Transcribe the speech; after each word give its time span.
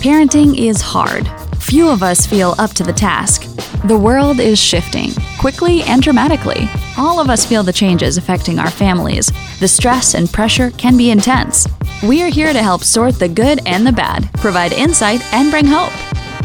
Parenting 0.00 0.56
is 0.56 0.80
hard. 0.80 1.28
Few 1.56 1.88
of 1.88 2.04
us 2.04 2.24
feel 2.24 2.54
up 2.58 2.70
to 2.74 2.84
the 2.84 2.92
task. 2.92 3.42
The 3.88 3.98
world 3.98 4.38
is 4.38 4.56
shifting, 4.56 5.10
quickly 5.40 5.82
and 5.82 6.00
dramatically. 6.00 6.68
All 6.96 7.18
of 7.18 7.28
us 7.28 7.44
feel 7.44 7.64
the 7.64 7.72
changes 7.72 8.16
affecting 8.16 8.60
our 8.60 8.70
families. 8.70 9.32
The 9.58 9.66
stress 9.66 10.14
and 10.14 10.32
pressure 10.32 10.70
can 10.70 10.96
be 10.96 11.10
intense. 11.10 11.66
We 12.04 12.22
are 12.22 12.30
here 12.30 12.52
to 12.52 12.62
help 12.62 12.84
sort 12.84 13.18
the 13.18 13.28
good 13.28 13.60
and 13.66 13.84
the 13.84 13.90
bad, 13.90 14.32
provide 14.34 14.72
insight, 14.72 15.20
and 15.34 15.50
bring 15.50 15.66
hope. 15.66 15.92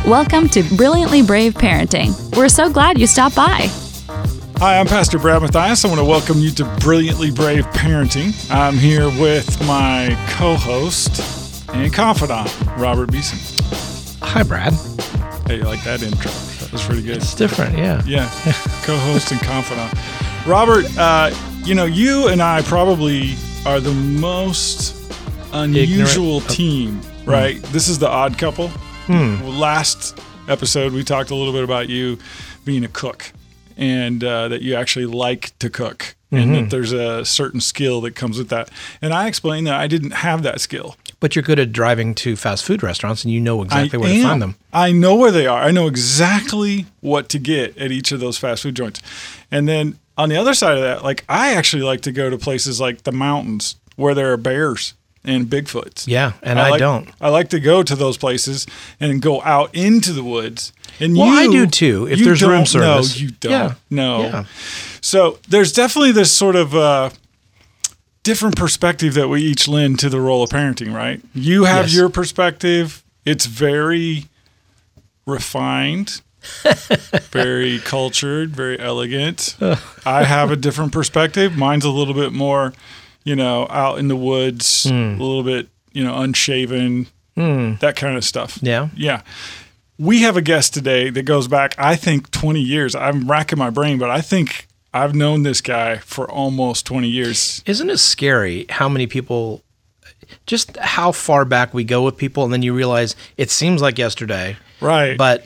Welcome 0.03 0.49
to 0.49 0.63
Brilliantly 0.75 1.21
Brave 1.21 1.53
Parenting. 1.53 2.35
We're 2.35 2.49
so 2.49 2.71
glad 2.71 2.97
you 2.97 3.05
stopped 3.05 3.35
by. 3.35 3.69
Hi, 4.57 4.79
I'm 4.79 4.87
Pastor 4.87 5.19
Brad 5.19 5.43
Matthias. 5.43 5.85
I 5.85 5.89
want 5.89 5.99
to 5.99 6.05
welcome 6.05 6.39
you 6.39 6.49
to 6.51 6.65
Brilliantly 6.79 7.29
Brave 7.29 7.65
Parenting. 7.67 8.33
I'm 8.49 8.77
here 8.77 9.09
with 9.09 9.61
my 9.67 10.17
co 10.27 10.55
host 10.55 11.32
and 11.73 11.93
confidant, 11.93 12.49
Robert 12.77 13.11
Beeson. 13.11 13.39
Hi, 14.21 14.43
Brad. 14.43 14.73
Hey, 15.47 15.57
you 15.57 15.63
like 15.63 15.83
that 15.83 16.01
intro? 16.01 16.31
That 16.31 16.69
was 16.71 16.83
pretty 16.83 17.01
good. 17.03 17.17
It's 17.17 17.35
different, 17.35 17.77
yeah. 17.77 18.01
Yeah, 18.05 18.29
co 18.83 18.95
host 18.97 19.31
and 19.31 19.41
confidant. 19.41 19.93
Robert, 20.47 20.85
uh, 20.97 21.33
you 21.63 21.75
know, 21.75 21.85
you 21.85 22.27
and 22.29 22.41
I 22.41 22.61
probably 22.63 23.35
are 23.65 23.79
the 23.79 23.93
most 23.93 24.95
unusual 25.53 26.37
Ignorant. 26.37 26.49
team, 26.49 27.01
right? 27.25 27.61
This 27.63 27.87
is 27.87 27.99
the 27.99 28.07
odd 28.09 28.37
couple. 28.37 28.71
Well, 29.09 29.37
last 29.51 30.17
episode, 30.47 30.93
we 30.93 31.03
talked 31.03 31.29
a 31.29 31.35
little 31.35 31.53
bit 31.53 31.63
about 31.63 31.89
you 31.89 32.17
being 32.65 32.83
a 32.85 32.87
cook 32.87 33.31
and 33.75 34.23
uh, 34.23 34.47
that 34.47 34.61
you 34.61 34.75
actually 34.75 35.05
like 35.07 35.57
to 35.59 35.69
cook 35.69 36.15
Mm-hmm. 36.33 36.53
and 36.53 36.55
that 36.55 36.69
there's 36.71 36.91
a 36.91 37.23
certain 37.23 37.61
skill 37.61 38.01
that 38.01 38.15
comes 38.15 38.37
with 38.37 38.49
that. 38.49 38.69
And 39.01 39.13
I 39.13 39.27
explained 39.27 39.67
that 39.67 39.79
I 39.79 39.87
didn't 39.87 40.11
have 40.11 40.41
that 40.43 40.61
skill. 40.61 40.95
But 41.19 41.35
you're 41.35 41.43
good 41.43 41.59
at 41.59 41.71
driving 41.71 42.15
to 42.15 42.35
fast 42.35 42.65
food 42.65 42.83
restaurants 42.83 43.23
and 43.23 43.31
you 43.31 43.39
know 43.39 43.61
exactly 43.61 43.97
I 43.97 44.01
where 44.01 44.13
to 44.13 44.23
find 44.23 44.41
them. 44.41 44.55
I 44.73 44.91
know 44.91 45.15
where 45.15 45.31
they 45.31 45.47
are. 45.47 45.61
I 45.61 45.71
know 45.71 45.87
exactly 45.87 46.85
what 47.01 47.29
to 47.29 47.39
get 47.39 47.77
at 47.77 47.91
each 47.91 48.11
of 48.11 48.19
those 48.19 48.37
fast 48.37 48.63
food 48.63 48.75
joints. 48.75 49.01
And 49.51 49.67
then 49.67 49.99
on 50.17 50.29
the 50.29 50.35
other 50.35 50.53
side 50.53 50.75
of 50.75 50.83
that, 50.83 51.03
like 51.03 51.23
I 51.29 51.53
actually 51.53 51.83
like 51.83 52.01
to 52.01 52.11
go 52.11 52.29
to 52.29 52.37
places 52.37 52.81
like 52.81 53.03
the 53.03 53.11
mountains 53.11 53.75
where 53.95 54.15
there 54.15 54.33
are 54.33 54.37
bears 54.37 54.95
and 55.25 55.45
Bigfoots. 55.47 56.07
Yeah, 56.07 56.33
and 56.41 56.59
I, 56.59 56.69
like, 56.71 56.79
don't. 56.79 57.09
I 57.21 57.29
like 57.29 57.49
to 57.49 57.59
go 57.59 57.81
to 57.83 57.95
those 57.95 58.17
places 58.17 58.65
and 58.99 59.21
go 59.21 59.41
out 59.43 59.73
into 59.73 60.11
the 60.13 60.23
woods. 60.23 60.73
And 60.99 61.15
Well, 61.17 61.27
I 61.29 61.43
you- 61.43 61.51
do 61.51 61.67
too, 61.67 62.07
if 62.07 62.19
there's 62.19 62.43
room 62.43 62.65
service. 62.65 63.15
No, 63.19 63.25
you 63.25 63.31
don't. 63.39 63.51
Yeah, 63.51 63.73
No. 63.89 64.21
yeah. 64.23 64.43
So 65.01 65.39
there's 65.49 65.71
definitely 65.71 66.11
this 66.11 66.31
sort 66.31 66.55
of 66.55 66.75
uh, 66.75 67.09
different 68.23 68.55
perspective 68.55 69.13
that 69.15 69.27
we 69.27 69.41
each 69.41 69.67
lend 69.67 69.99
to 69.99 70.09
the 70.09 70.19
role 70.21 70.43
of 70.43 70.49
parenting, 70.49 70.93
right? 70.93 71.21
You 71.33 71.63
have 71.65 71.85
Yes. 71.87 71.95
your 71.95 72.09
perspective. 72.09 73.03
It's 73.25 73.45
very 73.45 74.25
refined, 75.25 76.21
very 77.31 77.79
cultured, 77.79 78.55
very 78.55 78.79
elegant. 78.79 79.55
I 80.05 80.23
have 80.25 80.51
a 80.51 80.55
different 80.55 80.91
perspective. 80.91 81.57
Mine's 81.57 81.85
a 81.85 81.89
little 81.89 82.13
bit 82.13 82.33
more, 82.33 82.73
you 83.23 83.35
know, 83.35 83.67
out 83.69 83.99
in 83.99 84.07
the 84.07 84.15
woods, 84.15 84.83
Hmm. 84.89 84.93
a 85.19 85.23
little 85.23 85.43
bit, 85.43 85.67
you 85.91 86.03
know, 86.03 86.15
unshaven, 86.21 87.07
that 87.35 87.93
kind 87.95 88.17
of 88.17 88.23
stuff. 88.23 88.59
Yeah. 88.61 88.89
Yeah. 88.95 89.21
We 89.99 90.21
have 90.23 90.35
a 90.37 90.41
guest 90.41 90.73
today 90.73 91.09
that 91.11 91.23
goes 91.23 91.47
back, 91.47 91.75
I 91.77 91.95
think, 91.95 92.31
20 92.31 92.59
years. 92.59 92.95
I'm 92.95 93.29
racking 93.29 93.59
my 93.59 93.69
brain, 93.69 93.97
but 93.97 94.09
I 94.09 94.21
think 94.21 94.67
I've 94.93 95.15
known 95.15 95.43
this 95.43 95.61
guy 95.61 95.97
for 95.97 96.29
almost 96.29 96.85
20 96.85 97.07
years. 97.07 97.63
Isn't 97.65 97.89
it 97.89 97.97
scary 97.99 98.65
how 98.69 98.89
many 98.89 99.07
people, 99.07 99.63
just 100.47 100.75
how 100.77 101.11
far 101.11 101.45
back 101.45 101.73
we 101.73 101.83
go 101.83 102.01
with 102.03 102.17
people, 102.17 102.43
and 102.43 102.51
then 102.51 102.61
you 102.63 102.73
realize 102.73 103.15
it 103.37 103.49
seems 103.51 103.81
like 103.81 103.97
yesterday, 103.97 104.57
Right. 104.81 105.17
but 105.17 105.45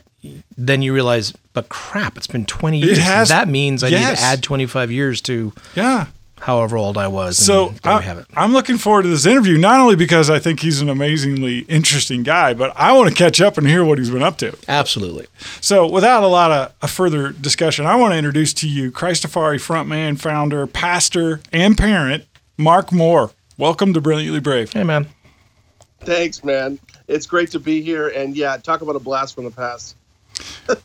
then 0.56 0.82
you 0.82 0.92
realize, 0.92 1.32
but 1.52 1.68
crap, 1.68 2.16
it's 2.16 2.26
been 2.26 2.44
20 2.46 2.78
years. 2.80 2.98
has- 2.98 3.28
that 3.28 3.48
means 3.48 3.82
I 3.84 3.90
need 3.90 3.96
to 4.16 4.20
add 4.20 4.42
25 4.42 4.90
years 4.90 5.20
to 5.22 5.52
yeah. 5.74 6.06
However 6.40 6.76
old 6.76 6.96
I 6.96 7.08
was. 7.08 7.36
So 7.36 7.68
there 7.82 7.94
we 7.94 7.98
I, 7.98 8.00
have 8.02 8.18
it. 8.18 8.26
I'm 8.34 8.52
looking 8.52 8.78
forward 8.78 9.02
to 9.02 9.08
this 9.08 9.26
interview, 9.26 9.58
not 9.58 9.80
only 9.80 9.96
because 9.96 10.30
I 10.30 10.38
think 10.38 10.60
he's 10.60 10.80
an 10.80 10.88
amazingly 10.88 11.60
interesting 11.60 12.22
guy, 12.22 12.54
but 12.54 12.72
I 12.76 12.92
want 12.92 13.08
to 13.08 13.14
catch 13.14 13.40
up 13.40 13.58
and 13.58 13.66
hear 13.66 13.84
what 13.84 13.98
he's 13.98 14.10
been 14.10 14.22
up 14.22 14.38
to. 14.38 14.56
Absolutely. 14.68 15.26
So, 15.60 15.86
without 15.86 16.22
a 16.22 16.28
lot 16.28 16.50
of 16.50 16.74
a 16.82 16.88
further 16.88 17.30
discussion, 17.30 17.86
I 17.86 17.96
want 17.96 18.12
to 18.12 18.18
introduce 18.18 18.54
to 18.54 18.68
you 18.68 18.90
Christafari 18.90 19.56
frontman, 19.56 20.18
founder, 20.18 20.66
pastor, 20.66 21.40
and 21.52 21.76
parent, 21.76 22.24
Mark 22.56 22.88
Mohr. 22.88 23.32
Welcome 23.56 23.92
to 23.94 24.00
Brilliantly 24.00 24.40
Brave. 24.40 24.72
Hey, 24.72 24.84
man. 24.84 25.08
Thanks, 26.00 26.44
man. 26.44 26.78
It's 27.08 27.26
great 27.26 27.50
to 27.50 27.58
be 27.58 27.82
here. 27.82 28.08
And 28.08 28.36
yeah, 28.36 28.56
talk 28.56 28.82
about 28.82 28.96
a 28.96 29.00
blast 29.00 29.34
from 29.34 29.44
the 29.44 29.50
past. 29.50 29.96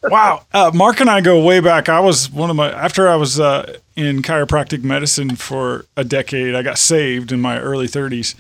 Wow. 0.04 0.46
Uh, 0.54 0.72
Mark 0.74 1.00
and 1.00 1.10
I 1.10 1.22
go 1.22 1.44
way 1.44 1.60
back. 1.60 1.90
I 1.90 2.00
was 2.00 2.30
one 2.30 2.50
of 2.50 2.56
my, 2.56 2.72
after 2.72 3.08
I 3.08 3.16
was 3.16 3.40
uh, 3.40 3.78
in 3.96 4.22
chiropractic 4.22 4.84
medicine 4.84 5.36
for 5.36 5.86
a 5.98 6.04
decade, 6.04 6.56
I 6.56 6.62
got 6.62 6.78
saved 6.78 7.32
in 7.32 7.42
my 7.42 7.60
early 7.60 7.88
30s. 7.88 8.36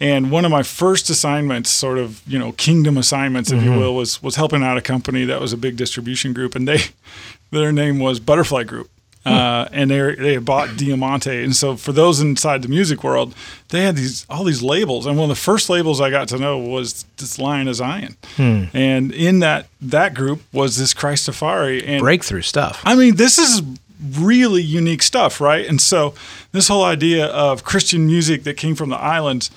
And 0.00 0.32
one 0.32 0.44
of 0.44 0.50
my 0.50 0.64
first 0.64 1.08
assignments, 1.10 1.70
sort 1.70 1.98
of, 1.98 2.22
you 2.26 2.36
know, 2.36 2.52
kingdom 2.52 2.98
assignments, 2.98 3.52
if 3.52 3.62
you 3.62 3.70
will, 3.70 3.94
was 3.94 4.20
was 4.20 4.34
helping 4.34 4.60
out 4.64 4.76
a 4.76 4.80
company 4.80 5.24
that 5.26 5.40
was 5.40 5.52
a 5.52 5.56
big 5.56 5.76
distribution 5.76 6.32
group, 6.32 6.56
and 6.56 6.66
they, 6.66 6.78
their 7.52 7.70
name 7.70 8.00
was 8.00 8.18
Butterfly 8.18 8.64
Group, 8.64 8.90
uh, 9.24 9.68
and 9.72 9.90
they 9.90 10.14
they 10.16 10.34
had 10.34 10.44
bought 10.44 10.76
Diamante, 10.76 11.44
and 11.44 11.54
so 11.54 11.76
for 11.76 11.92
those 11.92 12.20
inside 12.20 12.62
the 12.62 12.68
music 12.68 13.04
world, 13.04 13.34
they 13.68 13.82
had 13.84 13.96
these 13.96 14.26
all 14.28 14.44
these 14.44 14.62
labels, 14.62 15.06
and 15.06 15.16
one 15.16 15.30
of 15.30 15.36
the 15.36 15.40
first 15.42 15.70
labels 15.70 16.00
I 16.00 16.10
got 16.10 16.28
to 16.28 16.38
know 16.38 16.58
was 16.58 17.04
this 17.18 17.38
Lion 17.38 17.68
of 17.68 17.76
Zion, 17.76 18.16
and 18.36 19.12
in 19.12 19.38
that 19.40 19.66
that 19.80 20.14
group 20.14 20.42
was 20.52 20.76
this 20.76 20.92
Christafari, 20.92 21.82
and 21.86 22.00
Breakthrough 22.00 22.42
stuff. 22.42 22.80
I 22.84 22.94
mean, 22.96 23.16
this 23.16 23.38
is 23.38 23.62
really 24.18 24.62
unique 24.62 25.02
stuff, 25.02 25.40
right? 25.40 25.66
And 25.66 25.80
so, 25.80 26.14
this 26.50 26.68
whole 26.68 26.84
idea 26.84 27.26
of 27.26 27.62
Christian 27.64 28.06
music 28.06 28.42
that 28.44 28.56
came 28.56 28.74
from 28.74 28.90
the 28.90 28.98
islands 28.98 29.50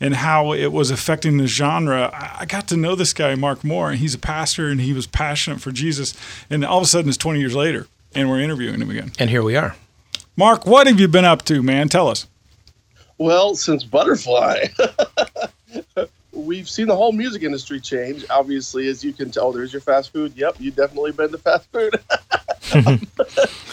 and 0.00 0.16
how 0.16 0.52
it 0.52 0.72
was 0.72 0.90
affecting 0.90 1.36
the 1.36 1.46
genre, 1.46 2.10
I 2.12 2.38
I 2.40 2.44
got 2.44 2.66
to 2.68 2.76
know 2.76 2.96
this 2.96 3.12
guy, 3.12 3.36
Mark 3.36 3.60
Mohr, 3.60 3.90
and 3.90 4.00
he's 4.00 4.14
a 4.14 4.18
pastor 4.18 4.68
and 4.68 4.80
he 4.80 4.92
was 4.92 5.06
passionate 5.06 5.60
for 5.60 5.70
Jesus. 5.70 6.12
And 6.50 6.64
all 6.64 6.78
of 6.78 6.84
a 6.84 6.86
sudden, 6.88 7.08
it's 7.08 7.16
20 7.18 7.38
years 7.38 7.54
later, 7.54 7.86
and 8.14 8.28
we're 8.28 8.40
interviewing 8.40 8.80
him 8.80 8.90
again. 8.90 9.12
And 9.18 9.30
here 9.30 9.42
we 9.42 9.56
are. 9.56 9.76
Mark, 10.36 10.66
what 10.66 10.86
have 10.86 10.98
you 10.98 11.08
been 11.08 11.24
up 11.24 11.42
to, 11.46 11.62
man? 11.62 11.88
Tell 11.88 12.08
us. 12.08 12.26
Well, 13.18 13.54
since 13.54 13.84
Butterfly, 13.84 14.66
we've 16.32 16.68
seen 16.68 16.86
the 16.86 16.96
whole 16.96 17.12
music 17.12 17.42
industry 17.42 17.80
change. 17.80 18.24
Obviously, 18.30 18.88
as 18.88 19.04
you 19.04 19.12
can 19.12 19.30
tell, 19.30 19.52
there's 19.52 19.72
your 19.72 19.82
fast 19.82 20.12
food. 20.12 20.32
Yep, 20.34 20.56
you've 20.58 20.76
definitely 20.76 21.12
been 21.12 21.30
to 21.30 21.38
fast 21.38 21.68
food. 21.70 22.00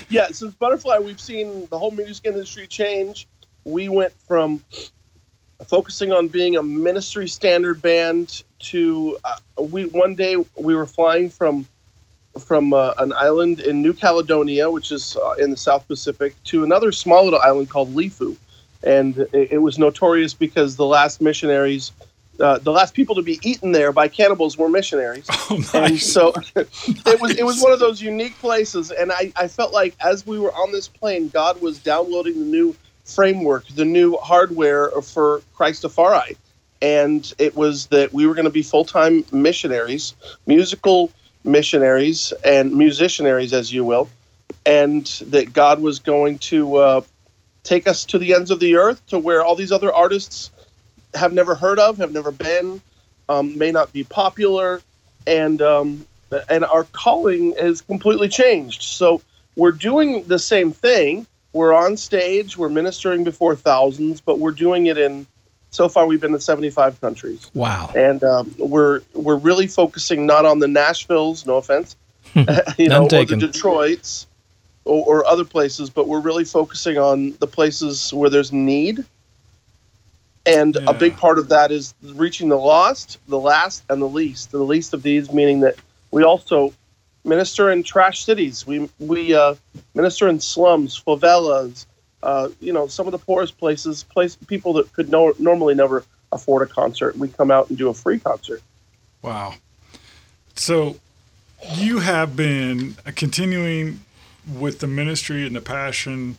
Yeah, 0.09 0.27
since 0.31 0.56
Butterfly, 0.56 0.97
we've 0.97 1.19
seen 1.19 1.67
the 1.69 1.77
whole 1.77 1.91
music 1.91 2.25
industry 2.25 2.66
change. 2.66 3.27
We 3.63 3.89
went 3.89 4.11
from 4.27 4.63
focusing 5.67 6.11
on 6.11 6.27
being 6.29 6.56
a 6.56 6.63
ministry 6.63 7.27
standard 7.27 7.81
band 7.81 8.44
to 8.59 9.17
uh, 9.23 9.38
we 9.61 9.85
one 9.85 10.16
day 10.16 10.35
we 10.57 10.73
were 10.73 10.88
flying 10.88 11.29
from 11.29 11.67
from 12.38 12.73
uh, 12.73 12.94
an 12.97 13.13
island 13.13 13.59
in 13.59 13.81
New 13.81 13.94
Caledonia, 13.94 14.69
which 14.69 14.91
is 14.91 15.17
uh, 15.17 15.34
in 15.34 15.50
the 15.51 15.57
South 15.57 15.88
Pacific, 15.88 16.35
to 16.45 16.63
another 16.63 16.91
small 16.91 17.23
little 17.23 17.40
island 17.40 17.69
called 17.69 17.94
Lifu, 17.95 18.35
and 18.84 19.17
it, 19.17 19.53
it 19.53 19.57
was 19.62 19.79
notorious 19.79 20.34
because 20.34 20.75
the 20.75 20.85
last 20.85 21.22
missionaries, 21.22 21.91
uh, 22.39 22.59
the 22.59 22.72
last 22.72 22.94
people 22.94 23.16
to 23.16 23.22
be 23.22 23.39
eaten 23.44 23.72
there 23.72 23.91
by 23.91 24.07
cannibals 24.07 24.57
were 24.57 24.69
missionaries. 24.69 25.28
Oh, 25.51 25.56
And 25.73 25.94
nice. 25.94 26.06
so 26.06 26.31
it 26.56 27.19
was 27.19 27.31
it 27.31 27.44
was 27.44 27.59
one 27.59 27.72
of 27.72 27.79
those 27.79 28.01
unique 28.01 28.38
places, 28.39 28.91
and 28.91 29.12
I, 29.12 29.34
I 29.35 29.47
felt 29.47 29.73
like 29.73 29.95
as 30.00 30.25
we 30.28 30.38
were 30.39 30.53
on 30.53 30.72
this 30.72 30.88
plane, 30.88 31.29
God 31.29 31.59
was 31.59 31.79
downloading 31.79 32.39
the 32.39 32.45
new 32.45 32.75
framework, 33.03 33.68
the 33.69 33.85
new 33.85 34.16
hardware 34.18 34.91
for 35.01 35.41
Christafari, 35.57 36.38
and 36.84 37.34
it 37.39 37.56
was 37.56 37.88
that 37.88 38.13
we 38.13 38.27
were 38.27 38.36
going 38.36 38.45
to 38.45 38.51
be 38.51 38.62
full 38.62 38.86
time 38.86 39.25
missionaries, 39.31 40.13
musical 40.45 41.12
missionaries, 41.44 42.33
and 42.44 42.71
musicianaries, 42.74 43.53
as 43.53 43.71
you 43.74 43.83
will, 43.83 44.09
and 44.65 45.06
that 45.27 45.53
God 45.53 45.81
was 45.81 46.00
going 46.00 46.38
to 46.39 46.75
uh, 46.77 47.01
take 47.63 47.88
us 47.88 48.06
to 48.06 48.18
the 48.18 48.33
ends 48.33 48.51
of 48.51 48.59
the 48.59 48.75
earth, 48.75 49.06
to 49.07 49.19
where 49.19 49.44
all 49.44 49.56
these 49.56 49.71
other 49.71 49.94
artists 49.94 50.51
have 51.13 51.33
never 51.33 51.56
heard 51.56 51.80
of, 51.80 51.97
have 51.97 52.12
never 52.12 52.31
been, 52.31 52.81
um, 53.30 53.57
may 53.57 53.71
not 53.71 53.91
be 53.94 54.03
popular, 54.03 54.81
and 55.27 55.62
um, 55.62 56.06
and 56.50 56.65
our 56.65 56.83
calling 56.86 57.56
has 57.59 57.81
completely 57.81 58.30
changed. 58.30 58.83
So 58.83 59.21
we're 59.56 59.71
doing 59.71 60.24
the 60.25 60.39
same 60.39 60.71
thing. 60.71 61.25
We're 61.53 61.74
on 61.74 61.97
stage. 61.97 62.57
We're 62.57 62.69
ministering 62.69 63.24
before 63.24 63.56
thousands, 63.56 64.21
but 64.21 64.39
we're 64.39 64.51
doing 64.51 64.86
it 64.88 64.97
in. 64.97 65.25
So 65.71 65.88
far, 65.88 66.07
we've 66.07 66.19
been 66.21 66.31
to 66.31 66.39
75 66.39 67.00
countries, 67.00 67.51
Wow. 67.54 67.92
and 67.95 68.24
um, 68.24 68.54
we're 68.57 69.01
we're 69.13 69.38
really 69.38 69.68
focusing 69.68 70.25
not 70.25 70.45
on 70.45 70.60
the 70.60 70.68
Nashvilles, 70.68 71.45
no 71.45 71.57
offense, 71.57 71.95
you 72.77 72.89
know, 72.89 73.04
or 73.04 73.25
the. 73.25 73.36
Detroits, 73.38 74.25
or, 74.86 75.06
or 75.06 75.25
other 75.27 75.45
places, 75.45 75.89
but 75.92 76.07
we're 76.07 76.21
really 76.21 76.44
focusing 76.45 76.98
on 76.98 77.36
the 77.39 77.48
places 77.48 78.12
where 78.13 78.30
there's 78.30 78.51
need 78.51 79.06
And 80.45 80.75
Yeah. 80.75 80.89
a 80.89 80.94
big 80.94 81.16
part 81.18 81.38
of 81.38 81.50
that 81.50 81.72
is 81.72 81.94
reaching 82.01 82.50
the 82.50 82.57
lost, 82.57 83.19
the 83.27 83.39
last, 83.39 83.83
and 83.89 84.01
the 84.01 84.07
least. 84.07 84.51
The 84.51 84.57
least 84.63 84.94
of 84.94 85.04
these 85.04 85.31
meaning 85.31 85.60
that 85.60 85.75
we 86.12 86.24
also 86.24 86.74
minister 87.24 87.69
in 87.69 87.83
trash 87.83 88.25
cities. 88.25 88.65
We 88.65 88.89
we 89.00 89.36
uh, 89.36 89.56
minister 89.94 90.27
in 90.27 90.39
slums, 90.39 91.00
favelas. 91.00 91.86
Uh, 92.21 92.50
you 92.60 92.74
know, 92.74 92.88
some 92.88 93.07
of 93.07 93.12
the 93.12 93.18
poorest 93.18 93.57
places, 93.57 94.04
place 94.04 94.36
people 94.36 94.74
that 94.74 94.92
could 94.94 95.10
no, 95.10 95.33
normally 95.39 95.74
never 95.75 96.04
afford 96.31 96.68
a 96.68 96.71
concert. 96.71 97.18
We 97.18 97.30
come 97.30 97.50
out 97.51 97.69
and 97.69 97.77
do 97.77 97.89
a 97.89 97.94
free 97.94 98.19
concert. 98.19 98.62
Wow. 99.21 99.56
So 100.56 100.98
you 101.71 102.00
have 102.00 102.36
been 102.36 102.95
continuing 103.16 104.01
with 104.57 104.80
the 104.80 104.88
ministry 104.88 105.45
and 105.45 105.56
the 105.56 105.62
passion 105.62 106.38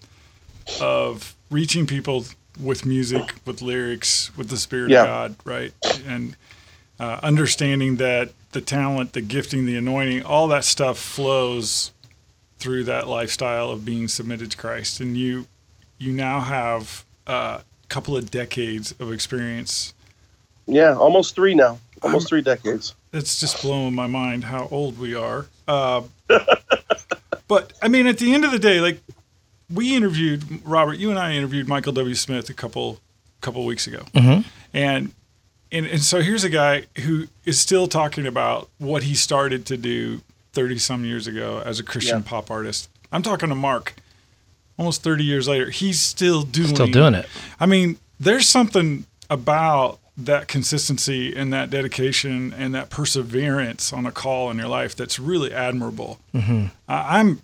of 0.80 1.34
reaching 1.50 1.86
people 1.86 2.24
with 2.62 2.84
music, 2.84 3.34
with 3.46 3.62
lyrics, 3.62 4.36
with 4.36 4.48
the 4.50 4.56
Spirit 4.56 4.90
Yeah. 4.90 5.00
of 5.00 5.06
God, 5.06 5.34
right? 5.44 5.72
And 6.06 6.36
uh, 6.98 7.20
understanding 7.22 7.96
that 7.96 8.32
the 8.52 8.60
talent, 8.60 9.12
the 9.14 9.20
gifting, 9.20 9.64
the 9.66 9.76
anointing, 9.76 10.22
all 10.22 10.48
that 10.48 10.64
stuff 10.64 10.98
flows 10.98 11.92
through 12.58 12.84
that 12.84 13.08
lifestyle 13.08 13.70
of 13.70 13.84
being 13.84 14.08
submitted 14.08 14.50
to 14.50 14.56
Christ. 14.56 15.00
And 15.00 15.16
you, 15.16 15.46
you 16.00 16.12
now 16.12 16.40
have 16.40 17.04
a 17.28 17.60
couple 17.88 18.16
of 18.16 18.30
decades 18.30 18.92
of 18.98 19.12
experience 19.12 19.94
Yeah, 20.66 20.94
almost 20.96 21.34
three 21.36 21.54
now. 21.54 21.78
Almost 22.02 22.28
three 22.28 22.40
decades. 22.42 22.94
it's 23.12 23.38
just 23.38 23.60
blowing 23.62 23.94
my 23.94 24.06
mind 24.06 24.44
how 24.44 24.66
old 24.70 24.98
we 24.98 25.14
are. 25.14 25.46
Uh, 25.68 26.02
but 27.48 27.72
I 27.82 27.88
mean, 27.88 28.06
at 28.06 28.18
the 28.18 28.32
end 28.34 28.44
of 28.44 28.52
the 28.52 28.58
day, 28.58 28.80
like 28.80 29.00
we 29.72 29.94
interviewed 29.94 30.42
Robert, 30.64 30.94
you 30.94 31.10
and 31.10 31.18
I 31.18 31.32
interviewed 31.34 31.68
Michael 31.68 31.92
W. 31.92 32.14
Smith 32.14 32.48
a 32.50 32.54
couple 32.54 33.00
couple 33.40 33.64
weeks 33.64 33.86
ago, 33.86 34.02
Mhm. 34.14 34.44
and 34.74 35.12
and 35.72 35.86
and 35.86 36.02
so 36.02 36.20
here's 36.20 36.44
a 36.44 36.48
guy 36.50 36.84
who 37.00 37.26
is 37.44 37.58
still 37.60 37.86
talking 37.86 38.26
about 38.26 38.68
what 38.78 39.02
he 39.04 39.14
started 39.14 39.66
to 39.66 39.76
do 39.76 40.22
thirty 40.52 40.78
some 40.78 41.04
years 41.04 41.26
ago 41.26 41.62
as 41.64 41.78
a 41.78 41.82
Christian 41.82 42.18
Yeah. 42.18 42.28
pop 42.28 42.50
artist. 42.50 42.88
I'm 43.12 43.22
talking 43.22 43.48
to 43.50 43.54
Mark. 43.54 43.94
Almost 44.80 45.02
30 45.02 45.24
years 45.24 45.46
later, 45.46 45.68
he's 45.68 46.00
still 46.00 46.40
doing 46.40 46.74
Still 46.74 46.86
doing 46.86 47.12
it. 47.12 47.26
I 47.60 47.66
mean, 47.66 47.98
there's 48.18 48.48
something 48.48 49.04
about 49.28 49.98
that 50.16 50.48
consistency 50.48 51.36
and 51.36 51.52
that 51.52 51.68
dedication 51.68 52.54
and 52.56 52.74
that 52.74 52.88
perseverance 52.88 53.92
on 53.92 54.06
a 54.06 54.10
call 54.10 54.50
in 54.50 54.56
your 54.56 54.68
life 54.68 54.96
that's 54.96 55.18
really 55.18 55.52
admirable. 55.52 56.18
Mm-hmm. 56.34 56.68
I, 56.88 57.18
I'm 57.18 57.42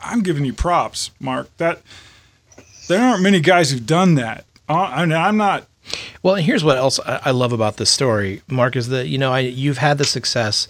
I'm 0.00 0.22
giving 0.22 0.44
you 0.44 0.52
props, 0.52 1.12
Mark. 1.20 1.56
That 1.58 1.82
there 2.88 3.00
aren't 3.00 3.22
many 3.22 3.38
guys 3.38 3.70
who've 3.70 3.86
done 3.86 4.16
that. 4.16 4.44
Uh, 4.68 4.74
I 4.74 5.06
mean, 5.06 5.16
I'm 5.16 5.36
not. 5.36 5.68
Well, 6.22 6.34
and 6.34 6.44
here's 6.44 6.64
what 6.64 6.76
else 6.78 6.98
I 7.06 7.20
I 7.26 7.30
love 7.30 7.52
about 7.52 7.76
this 7.76 7.90
story, 7.90 8.42
Mark, 8.48 8.74
is 8.74 8.88
that 8.88 9.06
you 9.06 9.18
know 9.18 9.32
I, 9.32 9.38
you've 9.40 9.78
had 9.78 9.98
the 9.98 10.04
success 10.04 10.66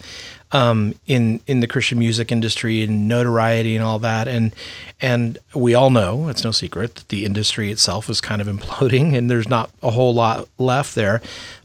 um, 0.55 0.95
in 1.05 1.41
in 1.47 1.59
the 1.59 1.67
Christian 1.67 1.99
music 1.99 2.31
industry 2.31 2.81
and 2.81 3.07
notoriety 3.09 3.75
and 3.75 3.83
all 3.83 3.99
that, 3.99 4.27
and 4.27 4.55
and 5.01 5.37
we 5.53 5.75
all 5.75 5.89
know 5.89 6.29
it's 6.29 6.45
no 6.45 6.51
secret 6.51 6.95
that 6.95 7.09
the 7.09 7.25
industry 7.25 7.71
itself 7.71 8.09
is 8.09 8.21
kind 8.21 8.41
of 8.41 8.47
imploding, 8.55 9.15
and 9.15 9.29
there's 9.29 9.49
not 9.49 9.69
a 9.83 9.91
whole 9.91 10.13
lot 10.13 10.47
left 10.57 10.95
there. 10.95 11.21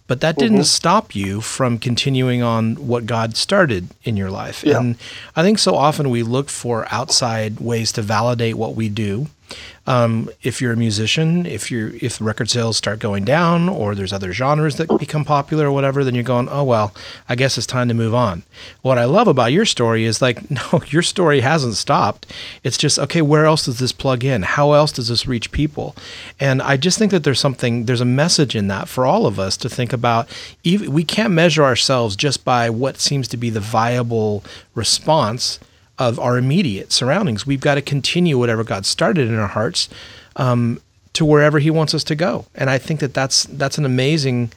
But 0.08 0.22
that 0.22 0.38
didn't 0.38 0.64
stop 0.64 1.14
you 1.14 1.40
from 1.40 1.78
continuing 1.78 2.42
on 2.42 2.74
what 2.88 3.06
God 3.06 3.36
started 3.36 3.90
in 4.02 4.16
your 4.16 4.28
life. 4.28 4.64
Yeah. 4.64 4.80
And 4.80 4.96
I 5.36 5.44
think 5.44 5.60
so 5.60 5.76
often 5.76 6.10
we 6.10 6.24
look 6.24 6.48
for 6.48 6.84
outside 6.90 7.60
ways 7.60 7.92
to 7.92 8.02
validate 8.02 8.56
what 8.56 8.74
we 8.74 8.88
do. 8.88 9.28
Um, 9.86 10.30
if 10.42 10.60
you're 10.60 10.72
a 10.72 10.76
musician, 10.76 11.46
if 11.46 11.70
you're 11.70 11.90
if 11.96 12.20
record 12.20 12.50
sales 12.50 12.76
start 12.76 12.98
going 12.98 13.24
down, 13.24 13.68
or 13.68 13.94
there's 13.94 14.12
other 14.12 14.32
genres 14.32 14.76
that 14.76 14.98
become 14.98 15.24
popular 15.24 15.66
or 15.66 15.72
whatever, 15.72 16.04
then 16.04 16.14
you're 16.14 16.22
going, 16.22 16.48
oh 16.48 16.62
well, 16.62 16.94
I 17.28 17.34
guess 17.34 17.58
it's 17.58 17.66
time 17.66 17.88
to 17.88 17.94
move 17.94 18.14
on. 18.14 18.42
What 18.82 18.98
I 18.98 19.04
love 19.04 19.26
about 19.26 19.52
your 19.52 19.64
story 19.64 20.04
is 20.04 20.22
like, 20.22 20.50
no, 20.50 20.82
your 20.88 21.02
story 21.02 21.40
hasn't 21.40 21.74
stopped. 21.74 22.32
It's 22.62 22.78
just 22.78 22.98
okay. 22.98 23.22
Where 23.22 23.46
else 23.46 23.64
does 23.64 23.78
this 23.78 23.92
plug 23.92 24.24
in? 24.24 24.42
How 24.42 24.72
else 24.72 24.92
does 24.92 25.08
this 25.08 25.26
reach 25.26 25.50
people? 25.50 25.96
And 26.38 26.62
I 26.62 26.76
just 26.76 26.98
think 26.98 27.10
that 27.10 27.24
there's 27.24 27.40
something, 27.40 27.86
there's 27.86 28.00
a 28.00 28.04
message 28.04 28.54
in 28.54 28.68
that 28.68 28.88
for 28.88 29.06
all 29.06 29.26
of 29.26 29.38
us 29.40 29.56
to 29.58 29.68
think 29.68 29.92
about. 29.92 30.28
Even 30.62 30.92
we 30.92 31.04
can't 31.04 31.32
measure 31.32 31.64
ourselves 31.64 32.16
just 32.16 32.44
by 32.44 32.70
what 32.70 33.00
seems 33.00 33.26
to 33.28 33.36
be 33.36 33.50
the 33.50 33.60
viable 33.60 34.44
response 34.74 35.58
of 36.00 36.18
our 36.18 36.38
immediate 36.38 36.90
surroundings. 36.90 37.46
We've 37.46 37.60
got 37.60 37.76
to 37.76 37.82
continue 37.82 38.38
whatever 38.38 38.64
God 38.64 38.86
started 38.86 39.28
in 39.28 39.38
our 39.38 39.46
hearts 39.46 39.88
um, 40.34 40.80
to 41.12 41.24
wherever 41.24 41.58
He 41.60 41.70
wants 41.70 41.94
us 41.94 42.02
to 42.04 42.16
go. 42.16 42.46
And 42.54 42.70
I 42.70 42.78
think 42.78 43.00
that 43.00 43.14
that's 43.14 43.44
that's 43.44 43.78
an 43.78 43.84
amazing 43.84 44.52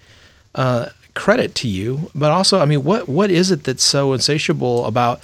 uh, 0.55 0.89
credit 1.13 1.53
to 1.55 1.67
you. 1.67 2.09
But 2.15 2.31
also, 2.31 2.59
I 2.59 2.65
mean, 2.65 2.83
what 2.83 3.07
what 3.09 3.29
is 3.29 3.51
it 3.51 3.65
that's 3.65 3.83
so 3.83 4.13
insatiable 4.13 4.85
about 4.85 5.21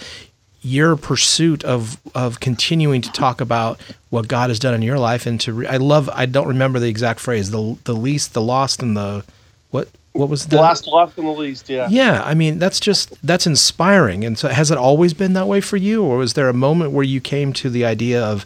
your 0.62 0.98
pursuit 0.98 1.63
of 1.63 1.98
of 2.13 2.42
continuing 2.42 3.01
to 3.01 3.12
talk 3.13 3.39
about 3.39 3.80
what 4.10 4.27
God 4.27 4.50
has 4.50 4.60
done 4.60 4.74
in 4.74 4.81
your 4.81 5.00
life 5.00 5.25
and 5.25 5.39
to 5.42 5.54
re- 5.54 5.68
I 5.68 5.77
love 5.77 6.10
I 6.13 6.25
don't 6.25 6.50
remember 6.50 6.80
the 6.80 6.89
exact 6.89 7.22
phrase 7.22 7.51
the 7.51 7.77
the 7.86 7.95
least 7.95 8.33
the 8.33 8.42
lost 8.42 8.83
and 8.83 8.98
the 8.98 9.24
what 9.72 9.88
what 10.13 10.29
was 10.29 10.47
The 10.47 10.57
last 10.57 10.88
lost 10.88 11.17
and 11.17 11.27
the 11.27 11.31
least, 11.31 11.69
yeah. 11.69 11.88
yeah, 11.89 12.23
I 12.23 12.33
mean 12.33 12.59
that's 12.59 12.79
just 12.79 13.15
that's 13.25 13.45
inspiring. 13.45 14.23
And 14.23 14.38
so, 14.38 14.50
has 14.50 14.71
it 14.71 14.77
always 14.77 15.13
been 15.13 15.33
that 15.33 15.47
way 15.47 15.61
for 15.61 15.77
you, 15.77 16.03
or 16.03 16.17
was 16.17 16.33
there 16.33 16.50
a 16.50 16.53
moment 16.53 16.91
where 16.91 17.03
you 17.03 17.21
came 17.21 17.53
to 17.53 17.69
the 17.69 17.85
idea 17.85 18.23
of, 18.23 18.45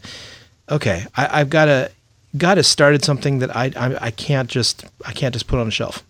okay, 0.70 1.06
I, 1.16 1.42
I've 1.42 1.50
got 1.50 1.66
to, 1.66 1.92
got 2.38 2.56
to 2.56 2.64
started 2.64 3.04
something 3.04 3.40
that 3.40 3.56
I, 3.56 3.72
I 3.76 4.08
I 4.08 4.12
can't 4.12 4.50
just 4.50 4.86
I 5.06 5.14
can't 5.14 5.34
just 5.34 5.48
put 5.48 5.60
on 5.60 5.68
a 5.68 5.72
shelf. 5.72 6.04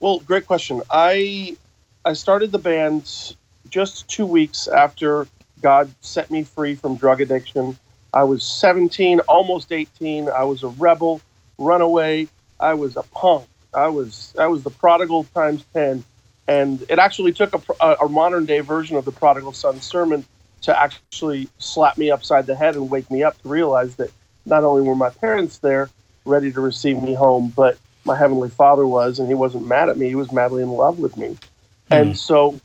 Well, 0.00 0.20
great 0.20 0.46
question. 0.46 0.82
I 0.90 1.56
I 2.04 2.12
started 2.12 2.52
the 2.52 2.58
band 2.58 3.34
just 3.70 4.08
two 4.08 4.26
weeks 4.26 4.68
after 4.68 5.26
God 5.62 5.90
set 6.00 6.30
me 6.30 6.42
free 6.42 6.74
from 6.74 6.96
drug 6.96 7.20
addiction. 7.20 7.78
I 8.12 8.24
was 8.24 8.44
17, 8.44 9.20
almost 9.20 9.72
18. 9.72 10.28
I 10.28 10.44
was 10.44 10.62
a 10.62 10.68
rebel, 10.68 11.20
runaway. 11.56 12.28
I 12.60 12.74
was 12.74 12.96
a 12.96 13.02
punk. 13.02 13.46
I 13.74 13.88
was 13.88 14.34
I 14.38 14.46
was 14.46 14.62
the 14.62 14.70
prodigal 14.70 15.24
times 15.34 15.64
ten, 15.72 16.04
and 16.46 16.84
it 16.88 16.98
actually 16.98 17.32
took 17.32 17.54
a, 17.54 17.60
a, 17.80 18.06
a 18.06 18.08
modern 18.08 18.44
day 18.44 18.60
version 18.60 18.96
of 18.96 19.04
the 19.04 19.12
prodigal 19.12 19.52
son 19.52 19.80
sermon 19.80 20.24
to 20.62 20.78
actually 20.78 21.48
slap 21.58 21.98
me 21.98 22.10
upside 22.10 22.46
the 22.46 22.54
head 22.54 22.76
and 22.76 22.88
wake 22.90 23.10
me 23.10 23.22
up 23.22 23.40
to 23.42 23.48
realize 23.48 23.96
that 23.96 24.10
not 24.46 24.64
only 24.64 24.82
were 24.82 24.94
my 24.94 25.10
parents 25.10 25.58
there 25.58 25.90
ready 26.24 26.52
to 26.52 26.60
receive 26.60 27.02
me 27.02 27.14
home, 27.14 27.52
but 27.56 27.78
my 28.04 28.16
heavenly 28.16 28.50
father 28.50 28.86
was, 28.86 29.18
and 29.18 29.28
he 29.28 29.34
wasn't 29.34 29.66
mad 29.66 29.88
at 29.88 29.96
me. 29.96 30.08
He 30.08 30.14
was 30.14 30.32
madly 30.32 30.62
in 30.62 30.70
love 30.70 30.98
with 30.98 31.16
me, 31.16 31.28
hmm. 31.28 31.92
and 31.92 32.18
so 32.18 32.60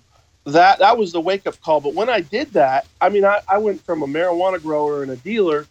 that 0.45 0.79
that 0.79 0.97
was 0.97 1.11
the 1.11 1.21
wake 1.21 1.47
up 1.47 1.59
call. 1.61 1.81
But 1.81 1.93
when 1.93 2.09
I 2.09 2.21
did 2.21 2.51
that, 2.53 2.87
I 2.99 3.09
mean, 3.09 3.25
I, 3.25 3.41
I 3.47 3.57
went 3.57 3.81
from 3.81 4.01
a 4.01 4.07
marijuana 4.07 4.61
grower 4.61 5.03
and 5.03 5.11
a 5.11 5.17
dealer 5.17 5.67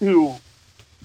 to 0.00 0.34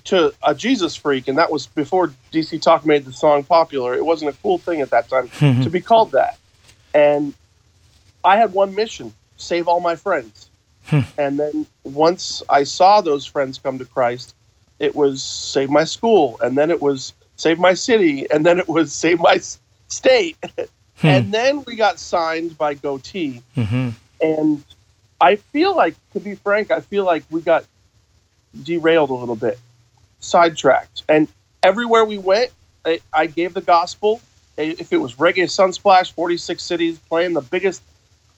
to 0.06 0.34
a 0.44 0.54
Jesus 0.54 0.96
freak, 0.96 1.28
and 1.28 1.38
that 1.38 1.52
was 1.52 1.68
before 1.68 2.12
DC 2.32 2.62
Talk 2.62 2.86
made 2.86 3.06
the 3.06 3.14
song 3.14 3.44
popular. 3.44 3.94
It 3.94 4.06
wasn't 4.06 4.34
a 4.34 4.38
cool 4.42 4.58
thing 4.58 4.82
at 4.82 4.90
that 4.90 5.10
time 5.10 5.30
mm-hmm. 5.30 5.62
to 5.64 5.70
be 5.70 5.82
called 5.82 6.12
that. 6.12 6.38
And 6.94 7.34
I 8.24 8.38
had 8.38 8.54
one 8.54 8.76
mission: 8.76 9.14
save 9.38 9.68
all 9.68 9.80
my 9.80 9.96
friends. 9.96 10.50
Hmm. 10.86 11.00
and 11.18 11.40
then 11.40 11.66
once 11.86 12.44
I 12.50 12.66
saw 12.66 13.00
those 13.00 13.26
friends 13.26 13.58
come 13.58 13.80
to 13.80 13.86
Christ, 13.86 14.36
it 14.80 14.94
was 14.94 15.24
save 15.24 15.70
my 15.70 15.86
school, 15.86 16.38
and 16.42 16.58
then 16.58 16.70
it 16.70 16.82
was 16.82 17.14
save 17.38 17.58
my 17.58 17.74
city, 17.74 18.30
and 18.30 18.46
then 18.46 18.60
it 18.60 18.68
was 18.68 18.92
save 19.04 19.20
my 19.20 19.40
state. 19.88 20.38
Hmm. 20.98 21.08
and 21.08 21.34
then 21.34 21.64
we 21.64 21.76
got 21.76 22.00
signed 22.00 22.58
by 22.58 22.76
Gotee, 22.76 23.42
Mm-hmm. 23.56 23.90
and 24.22 24.64
I 25.22 25.38
feel 25.38 25.74
like, 25.74 25.96
to 26.12 26.20
be 26.20 26.36
frank, 26.36 26.70
I 26.70 26.82
feel 26.82 27.06
like 27.06 27.24
we 27.32 27.40
got 27.40 27.64
derailed 28.62 29.10
a 29.10 29.14
little 29.14 29.38
bit, 29.38 29.58
sidetracked. 30.24 31.04
And 31.10 31.28
everywhere 31.62 32.06
we 32.06 32.18
went, 32.18 32.52
I, 32.86 33.00
I 33.14 33.28
gave 33.28 33.54
the 33.54 33.62
gospel. 33.62 34.22
If 34.58 34.94
it 34.94 34.98
was 34.98 35.16
Reggae 35.16 35.46
Sunsplash, 35.46 36.12
46 36.12 36.62
cities 36.62 37.00
playing 37.10 37.34
the 37.34 37.42
biggest 37.42 37.82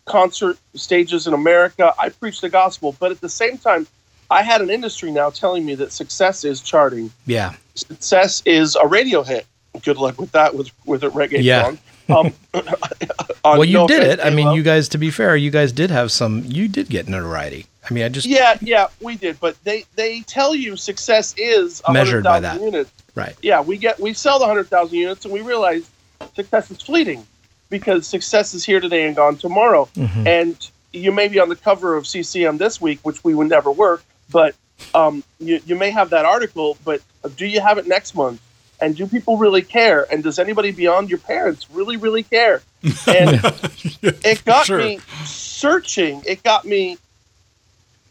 concert 0.05 0.57
stages 0.75 1.27
in 1.27 1.33
America, 1.33 1.93
I 1.99 2.09
preached 2.09 2.41
the 2.41 2.49
gospel. 2.49 2.95
But 2.99 3.11
at 3.11 3.21
the 3.21 3.29
same 3.29 3.57
time, 3.57 3.87
I 4.29 4.41
had 4.43 4.61
an 4.61 4.69
industry 4.69 5.11
now 5.11 5.29
telling 5.29 5.65
me 5.65 5.75
that 5.75 5.91
success 5.91 6.43
is 6.43 6.61
charting. 6.61 7.11
Yeah, 7.25 7.53
Success 7.75 8.41
is 8.45 8.75
a 8.75 8.87
radio 8.87 9.21
hit. 9.23 9.45
Good 9.83 9.97
luck 9.97 10.19
with 10.19 10.31
that 10.31 10.55
with 10.55 10.69
with 10.85 11.03
a 11.03 11.09
reggae 11.09 11.43
Yeah. 11.43 11.63
song. 11.65 11.79
Um, 12.09 12.33
well, 13.43 13.65
you 13.65 13.73
No 13.79 13.87
did 13.87 14.03
it. 14.03 14.19
I 14.19 14.29
mean, 14.29 14.51
you 14.51 14.63
guys. 14.63 14.89
To 14.89 14.97
be 14.97 15.09
fair, 15.11 15.35
you 15.35 15.51
guys 15.51 15.71
did 15.71 15.89
have 15.91 16.11
some. 16.11 16.43
You 16.45 16.67
did 16.67 16.89
get 16.89 17.07
notoriety. 17.07 17.65
I 17.89 17.93
mean, 17.93 18.03
I 18.03 18.09
just 18.09 18.27
Yeah, 18.27 18.57
yeah, 18.61 18.87
we 19.01 19.15
did, 19.15 19.39
but 19.39 19.61
they 19.63 19.85
they 19.95 20.21
tell 20.21 20.55
you 20.55 20.75
success 20.77 21.33
is 21.37 21.81
Measured 21.89 22.23
by 22.23 22.39
that. 22.39 22.59
units. 22.61 22.91
right. 23.15 23.35
Yeah, 23.41 23.61
we 23.61 23.77
get 23.77 23.99
we 23.99 24.13
sell 24.13 24.39
the 24.39 24.45
hundred 24.45 24.67
thousand 24.69 24.97
units, 24.97 25.25
and 25.25 25.33
we 25.33 25.41
realize 25.41 25.89
success 26.35 26.71
is 26.71 26.81
fleeting 26.81 27.25
because 27.69 28.07
success 28.07 28.53
is 28.53 28.63
here 28.65 28.79
today 28.79 29.05
and 29.05 29.15
gone 29.15 29.35
tomorrow. 29.37 29.87
Mhm. 29.95 30.25
And 30.27 30.69
you 30.93 31.11
may 31.11 31.27
be 31.27 31.39
on 31.39 31.49
the 31.49 31.55
cover 31.55 31.95
of 31.95 32.07
CCM 32.07 32.57
this 32.57 32.79
week, 32.81 32.99
which 33.03 33.23
we 33.23 33.35
would 33.35 33.49
never 33.49 33.71
work, 33.71 34.03
but 34.31 34.55
um, 34.93 35.23
you 35.39 35.59
you 35.65 35.75
may 35.75 35.91
have 35.91 36.09
that 36.11 36.25
article, 36.25 36.77
but 36.85 37.01
do 37.35 37.45
you 37.45 37.61
have 37.61 37.77
it 37.77 37.87
next 37.87 38.15
month? 38.15 38.39
And 38.81 38.95
do 38.95 39.07
people 39.07 39.37
really 39.37 39.61
care? 39.61 40.05
And 40.11 40.23
does 40.23 40.37
anybody 40.39 40.71
beyond 40.71 41.09
your 41.09 41.19
parents 41.19 41.67
really, 41.71 41.97
really 41.97 42.23
care? 42.23 42.61
And 43.07 43.39
it 44.01 44.43
got 44.45 44.67
Sure. 44.67 44.77
me 44.77 44.99
searching. 45.25 46.21
It 46.25 46.43
got 46.43 46.65
me 46.65 46.97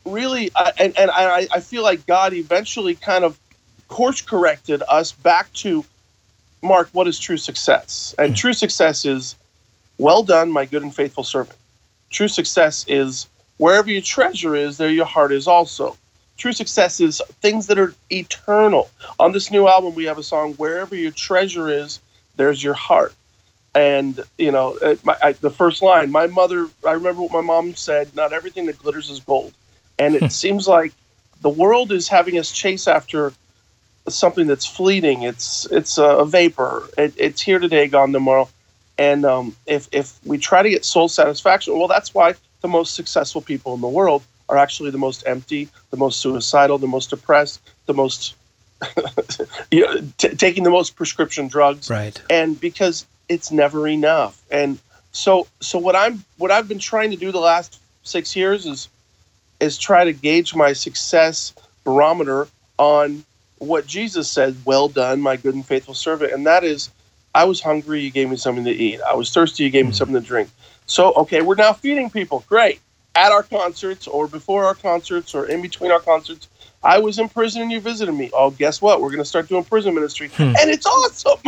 really, 0.04 0.50
uh, 0.56 0.72
and, 0.78 0.98
and 0.98 1.10
I, 1.10 1.46
I 1.52 1.60
feel 1.60 1.82
like 1.82 2.06
God 2.06 2.32
eventually 2.32 2.94
kind 2.94 3.24
of 3.24 3.38
course 3.88 4.20
corrected 4.20 4.82
us 4.88 5.12
back 5.12 5.52
to 5.54 5.84
Mark, 6.62 6.88
what 6.92 7.06
is 7.06 7.18
true 7.18 7.36
success? 7.36 8.14
And 8.18 8.34
true 8.34 8.54
success 8.54 9.04
is, 9.04 9.36
well 9.98 10.22
done, 10.22 10.50
my 10.50 10.64
good 10.64 10.82
and 10.82 10.94
faithful 10.94 11.22
servant. 11.22 11.58
True 12.10 12.26
success 12.28 12.84
is, 12.88 13.28
wherever 13.58 13.90
your 13.90 14.00
treasure 14.02 14.56
is, 14.56 14.78
there 14.78 14.88
your 14.90 15.04
heart 15.04 15.30
is 15.30 15.46
also. 15.46 15.96
True 16.36 16.52
success 16.52 17.00
is 17.00 17.22
things 17.40 17.68
that 17.68 17.78
are 17.78 17.94
eternal. 18.10 18.90
On 19.20 19.32
this 19.32 19.50
new 19.50 19.68
album, 19.68 19.94
we 19.94 20.04
have 20.04 20.18
a 20.18 20.22
song, 20.22 20.54
Wherever 20.54 20.96
Your 20.96 21.12
Treasure 21.12 21.68
Is, 21.68 22.00
There's 22.36 22.62
Your 22.62 22.74
Heart. 22.74 23.14
And, 23.74 24.20
you 24.38 24.52
know, 24.52 24.76
uh, 24.82 24.96
my, 25.04 25.16
I, 25.22 25.32
the 25.32 25.50
first 25.50 25.82
line, 25.82 26.10
my 26.10 26.26
mother, 26.26 26.68
I 26.86 26.92
remember 26.92 27.22
what 27.22 27.32
my 27.32 27.40
mom 27.40 27.74
said, 27.74 28.14
not 28.14 28.32
everything 28.32 28.66
that 28.66 28.78
glitters 28.78 29.10
is 29.10 29.20
gold. 29.20 29.52
And 29.98 30.14
it 30.14 30.32
seems 30.42 30.68
like 30.68 30.92
the 31.40 31.48
world 31.48 31.92
is 31.92 32.08
having 32.08 32.38
us 32.38 32.52
chase 32.52 32.88
after 32.88 33.32
something 34.08 34.46
that's 34.46 34.66
fleeting. 34.66 35.22
It's 35.22 35.66
it's 35.70 35.98
a 35.98 36.24
vapor. 36.24 36.88
It, 36.98 37.14
it's 37.16 37.40
here 37.40 37.58
today, 37.58 37.88
gone 37.88 38.12
tomorrow. 38.12 38.48
And 38.98 39.24
um, 39.24 39.56
if 39.66 39.88
if 39.92 40.18
we 40.24 40.38
try 40.38 40.62
to 40.62 40.70
get 40.70 40.84
soul 40.84 41.08
satisfaction, 41.08 41.78
well, 41.78 41.88
that's 41.88 42.14
why 42.14 42.34
the 42.60 42.68
most 42.68 42.94
successful 42.94 43.40
people 43.40 43.74
in 43.74 43.80
the 43.80 43.88
world 43.88 44.22
are 44.48 44.58
actually 44.58 44.90
the 44.90 44.98
most 44.98 45.24
empty, 45.26 45.68
the 45.90 45.96
most 45.96 46.20
suicidal, 46.20 46.78
the 46.78 46.86
most 46.86 47.10
depressed, 47.10 47.60
the 47.86 47.94
most 47.94 48.34
you 49.70 49.80
know, 49.80 50.00
t- 50.18 50.34
taking 50.34 50.64
the 50.64 50.70
most 50.70 50.96
prescription 50.96 51.48
drugs. 51.48 51.88
Right. 51.88 52.20
and 52.28 52.60
because 52.60 53.06
it's 53.28 53.50
never 53.50 53.88
enough. 53.88 54.42
And 54.50 54.78
so 55.14 55.46
so 55.60 55.78
what 55.78 55.96
i'm 55.96 56.24
what 56.38 56.50
i've 56.50 56.68
been 56.68 56.78
trying 56.78 57.10
to 57.10 57.16
do 57.16 57.32
the 57.32 57.40
last 57.40 57.80
six 58.02 58.36
years 58.36 58.66
is 58.66 58.88
is 59.60 59.78
try 59.78 60.04
to 60.04 60.12
gauge 60.12 60.54
my 60.54 60.72
success 60.72 61.54
barometer 61.84 62.48
on 62.78 63.24
what 63.58 63.86
jesus 63.86 64.28
said 64.28 64.56
well 64.64 64.88
done 64.88 65.20
my 65.20 65.36
good 65.36 65.54
and 65.54 65.64
faithful 65.64 65.94
servant. 65.94 66.32
And 66.32 66.46
that 66.46 66.64
is 66.64 66.90
i 67.34 67.44
was 67.44 67.60
hungry 67.60 68.00
you 68.00 68.10
gave 68.10 68.28
me 68.28 68.36
something 68.36 68.64
to 68.64 68.72
eat. 68.72 69.00
I 69.00 69.14
was 69.14 69.32
thirsty 69.32 69.64
you 69.64 69.70
gave 69.70 69.84
me 69.84 69.92
hmm. 69.92 69.96
something 69.96 70.20
to 70.20 70.20
drink. 70.20 70.50
So 70.86 71.12
okay 71.14 71.40
we're 71.40 71.54
now 71.54 71.72
feeding 71.72 72.10
people. 72.10 72.44
Great 72.48 72.80
at 73.16 73.32
our 73.32 73.42
concerts 73.42 74.06
or 74.06 74.26
before 74.26 74.64
our 74.64 74.74
concerts 74.74 75.34
or 75.34 75.46
in 75.46 75.62
between 75.62 75.90
our 75.90 76.00
concerts 76.00 76.48
I 76.84 76.98
was 76.98 77.18
in 77.18 77.28
prison 77.30 77.62
and 77.62 77.72
you 77.72 77.80
visited 77.80 78.12
me. 78.12 78.30
Oh, 78.34 78.50
guess 78.50 78.82
what? 78.82 79.00
We're 79.00 79.08
going 79.08 79.18
to 79.20 79.24
start 79.24 79.48
doing 79.48 79.64
prison 79.64 79.94
ministry, 79.94 80.30
and 80.38 80.70
it's 80.70 80.86
awesome. 80.86 81.40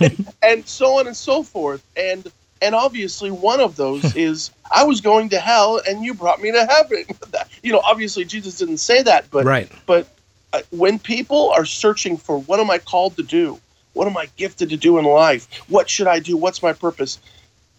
and, 0.00 0.34
and 0.42 0.68
so 0.68 0.98
on 0.98 1.06
and 1.06 1.16
so 1.16 1.42
forth. 1.42 1.82
And 1.96 2.30
and 2.60 2.74
obviously, 2.74 3.30
one 3.30 3.60
of 3.60 3.76
those 3.76 4.16
is 4.16 4.50
I 4.70 4.82
was 4.84 5.00
going 5.00 5.28
to 5.30 5.38
hell, 5.38 5.80
and 5.88 6.04
you 6.04 6.12
brought 6.12 6.42
me 6.42 6.52
to 6.52 6.66
heaven. 6.66 7.04
You 7.60 7.72
know, 7.72 7.80
obviously, 7.84 8.24
Jesus 8.24 8.56
didn't 8.58 8.78
say 8.78 9.02
that, 9.02 9.30
but 9.32 9.44
right. 9.44 9.70
but 9.84 10.06
uh, 10.52 10.60
when 10.70 11.00
people 11.00 11.50
are 11.50 11.64
searching 11.64 12.16
for 12.16 12.40
what 12.42 12.60
am 12.60 12.70
I 12.70 12.78
called 12.78 13.16
to 13.16 13.24
do? 13.24 13.58
What 13.94 14.06
am 14.06 14.16
I 14.16 14.28
gifted 14.36 14.70
to 14.70 14.76
do 14.76 14.96
in 14.98 15.04
life? 15.04 15.48
What 15.68 15.90
should 15.90 16.06
I 16.06 16.20
do? 16.20 16.36
What's 16.36 16.62
my 16.62 16.72
purpose? 16.72 17.18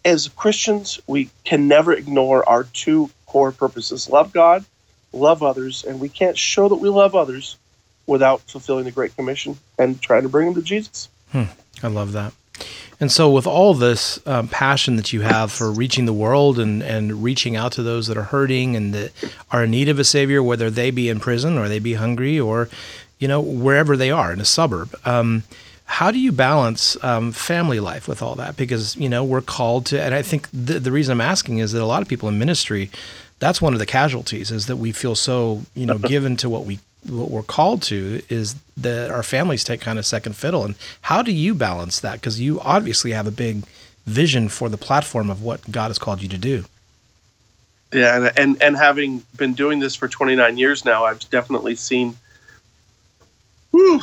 As 0.06 0.28
Christians, 0.30 1.00
we 1.08 1.30
can 1.44 1.68
never 1.68 1.94
ignore 1.94 2.48
our 2.48 2.64
two 2.64 3.10
core 3.26 3.52
purposes 3.52 4.10
love 4.10 4.34
God, 4.34 4.66
love 5.14 5.44
others, 5.44 5.84
and 5.84 6.00
we 6.00 6.10
can't 6.10 6.38
show 6.38 6.70
that 6.70 6.76
we 6.76 6.90
love 6.90 7.16
others 7.16 7.58
without 8.08 8.42
fulfilling 8.42 8.86
the 8.86 8.92
Great 8.92 9.16
Commission 9.16 9.58
and 9.78 10.02
trying 10.02 10.24
to 10.24 10.30
bring 10.30 10.48
them 10.48 10.56
to 10.56 10.62
Jesus. 10.62 11.10
I 11.84 11.88
love 11.88 12.12
that. 12.14 12.34
And 13.00 13.10
so, 13.10 13.30
with 13.30 13.48
all 13.48 13.74
this 13.74 14.20
um, 14.28 14.50
passion 14.50 14.98
that 14.98 15.14
you 15.14 15.22
have 15.22 15.52
for 15.52 15.72
reaching 15.72 16.06
the 16.06 16.14
world 16.14 16.60
and, 16.60 16.84
and 16.84 17.24
reaching 17.24 17.56
out 17.56 17.72
to 17.74 17.84
those 17.84 18.08
that 18.08 18.18
are 18.18 18.24
hurting 18.24 18.76
and 18.76 18.94
that 18.94 19.12
are 19.52 19.64
in 19.64 19.72
need 19.72 19.88
of 19.88 20.00
a 20.00 20.04
savior, 20.04 20.44
whether 20.44 20.70
they 20.70 20.92
be 20.92 21.08
in 21.08 21.22
prison 21.22 21.58
or 21.58 21.70
they 21.70 21.80
be 21.80 21.94
hungry 21.94 22.38
or, 22.38 22.68
you 23.18 23.28
know, 23.28 23.40
wherever 23.40 23.96
they 23.96 24.12
are 24.12 24.34
in 24.34 24.42
a 24.42 24.46
suburb, 24.46 24.94
um, 25.06 25.44
how 25.90 26.12
do 26.12 26.20
you 26.20 26.32
balance 26.32 26.96
um, 27.04 27.32
family 27.32 27.80
life 27.80 28.08
with 28.08 28.22
all 28.22 28.36
that? 28.36 28.56
Because 28.56 28.96
you 28.96 29.10
know 29.10 29.24
we're 29.24 29.42
called 29.42 29.88
to, 29.88 30.00
and 30.00 30.14
I 30.14 30.22
think 30.22 30.48
the, 30.54 30.80
the 30.80 30.92
reason 30.92 31.14
I'm 31.14 31.20
asking 31.20 31.58
is 31.58 31.72
that 31.72 31.82
a 31.82 31.86
lot 31.86 32.04
of 32.04 32.08
people 32.08 32.30
in 32.30 32.38
ministry, 32.38 32.92
that's 33.40 33.60
one 33.60 33.74
of 33.74 33.80
the 33.80 33.88
casualties 33.88 34.52
is 34.52 34.68
that 34.68 34.76
we 34.76 34.92
feel 34.92 35.16
so 35.16 35.64
you 35.74 35.88
know 35.88 35.98
given 36.14 36.38
to 36.38 36.50
what 36.50 36.66
we 36.66 36.78
what 37.08 37.32
we're 37.32 37.42
called 37.42 37.82
to 37.84 38.22
is 38.30 38.56
that 38.78 39.10
our 39.10 39.24
families 39.24 39.64
take 39.64 39.82
kind 39.82 39.98
of 39.98 40.06
second 40.06 40.36
fiddle. 40.36 40.64
And 40.64 40.76
how 41.02 41.24
do 41.24 41.32
you 41.32 41.56
balance 41.56 42.00
that? 42.02 42.14
Because 42.14 42.40
you 42.40 42.60
obviously 42.60 43.12
have 43.14 43.26
a 43.26 43.32
big 43.32 43.64
vision 44.06 44.48
for 44.48 44.70
the 44.70 44.78
platform 44.78 45.32
of 45.32 45.42
what 45.42 45.72
God 45.72 45.88
has 45.88 45.98
called 45.98 46.22
you 46.22 46.30
to 46.30 46.38
do. 46.38 46.66
Yeah, 47.92 48.16
and, 48.16 48.38
and 48.38 48.62
and 48.62 48.78
having 48.78 49.24
been 49.36 49.56
doing 49.56 49.80
this 49.80 49.96
for 49.96 50.08
29 50.08 50.60
years 50.60 50.86
now, 50.86 51.06
I've 51.06 51.28
definitely 51.32 51.74
seen. 51.74 52.16
Whew, 53.72 54.02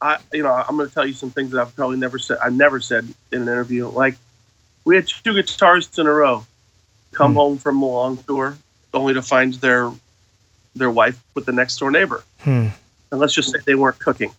I 0.00 0.18
you 0.32 0.42
know 0.42 0.52
I'm 0.52 0.76
going 0.76 0.88
to 0.88 0.94
tell 0.94 1.06
you 1.06 1.12
some 1.14 1.30
things 1.30 1.50
that 1.52 1.60
I've 1.60 1.74
probably 1.76 1.96
never 1.96 2.18
said. 2.18 2.38
I 2.42 2.50
never 2.50 2.80
said 2.80 3.06
in 3.32 3.42
an 3.42 3.48
interview. 3.48 3.88
Like 3.88 4.16
we 4.84 4.94
had 4.96 5.06
two 5.08 5.32
guitarists 5.32 5.98
in 5.98 6.06
a 6.06 6.12
row 6.12 6.44
come 7.12 7.32
Hmm. 7.32 7.36
home 7.38 7.58
from 7.58 7.82
a 7.82 7.86
long 7.86 8.16
tour, 8.18 8.56
only 8.94 9.14
to 9.14 9.22
find 9.22 9.54
their 9.54 9.90
their 10.74 10.90
wife 10.90 11.18
with 11.34 11.46
the 11.46 11.52
next 11.52 11.78
door 11.78 11.90
neighbor. 11.90 12.22
Hmm. 12.40 12.68
And 13.10 13.20
let's 13.20 13.32
just 13.34 13.50
say 13.50 13.58
they 13.64 13.74
weren't 13.74 13.98
cooking. 13.98 14.32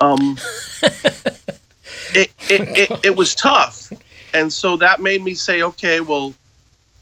Um, 0.00 0.36
it, 0.82 2.30
it, 2.48 2.90
it, 2.90 3.04
it 3.04 3.16
was 3.16 3.34
tough. 3.34 3.92
And 4.34 4.52
so 4.52 4.76
that 4.78 5.00
made 5.00 5.22
me 5.22 5.34
say, 5.34 5.62
okay, 5.62 6.00
well, 6.00 6.34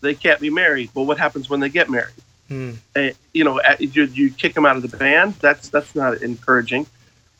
they 0.00 0.14
can't 0.14 0.40
be 0.40 0.50
married. 0.50 0.90
Well, 0.94 1.06
what 1.06 1.18
happens 1.18 1.48
when 1.48 1.60
they 1.60 1.68
get 1.68 1.88
married? 1.90 2.14
Hmm. 2.48 2.72
Uh, 2.94 3.10
you 3.32 3.42
know, 3.44 3.58
uh, 3.60 3.76
you, 3.78 4.04
you 4.04 4.30
kick 4.30 4.54
them 4.54 4.66
out 4.66 4.76
of 4.76 4.82
the 4.88 4.96
band. 4.96 5.34
That's 5.40 5.68
that's 5.70 5.94
not 5.94 6.20
encouraging. 6.22 6.86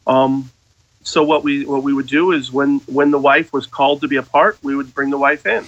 Um, 0.07 0.51
so 1.03 1.23
what 1.23 1.45
we 1.45 1.65
what 1.67 1.83
we 1.83 1.93
would 1.93 2.07
do 2.07 2.33
is 2.33 2.51
when 2.51 2.79
when 2.87 3.11
the 3.11 3.19
wife 3.19 3.53
was 3.53 3.67
called 3.67 4.01
to 4.01 4.09
be 4.09 4.17
a 4.17 4.23
part, 4.23 4.59
we 4.63 4.75
would 4.75 4.95
bring 4.95 5.11
the 5.11 5.19
wife 5.19 5.47
in, 5.47 5.65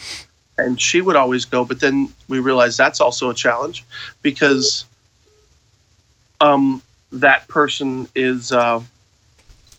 and 0.57 0.81
she 0.81 1.01
would 1.01 1.17
always 1.17 1.45
go. 1.45 1.65
But 1.65 1.81
then 1.81 2.09
we 2.29 2.39
realized 2.39 2.79
that's 2.79 3.01
also 3.01 3.31
a 3.31 3.35
challenge 3.35 3.85
because 4.23 4.87
um, 6.41 6.83
that 7.13 7.47
person 7.49 8.09
is 8.15 8.51
uh, 8.53 8.81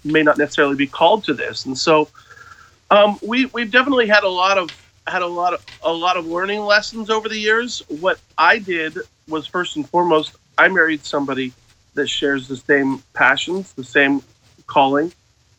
may 0.03 0.23
not 0.23 0.37
necessarily 0.37 0.75
be 0.75 0.87
called 0.87 1.23
to 1.25 1.33
this, 1.33 1.65
and 1.65 1.77
so 1.77 2.07
um, 2.91 3.19
we 3.21 3.45
we've 3.47 3.71
definitely 3.71 4.07
had 4.07 4.23
a 4.23 4.29
lot 4.29 4.57
of 4.57 4.69
had 5.07 5.21
a 5.21 5.27
lot 5.27 5.53
of 5.53 5.65
a 5.83 5.91
lot 5.91 6.17
of 6.17 6.27
learning 6.27 6.61
lessons 6.61 7.09
over 7.09 7.27
the 7.27 7.37
years. 7.37 7.81
What 7.87 8.19
I 8.37 8.59
did 8.59 8.97
was 9.27 9.47
first 9.47 9.75
and 9.75 9.89
foremost, 9.89 10.35
I 10.57 10.67
married 10.67 11.03
somebody 11.03 11.53
that 11.95 12.07
shares 12.07 12.47
the 12.47 12.57
same 12.57 13.03
passions, 13.13 13.73
the 13.73 13.83
same 13.83 14.21
calling, 14.67 15.11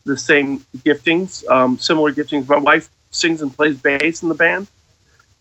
the 0.04 0.16
same 0.16 0.60
giftings, 0.78 1.46
um, 1.48 1.78
similar 1.78 2.12
giftings. 2.12 2.48
My 2.48 2.58
wife 2.58 2.88
sings 3.10 3.42
and 3.42 3.54
plays 3.54 3.76
bass 3.78 4.22
in 4.22 4.28
the 4.28 4.34
band, 4.34 4.68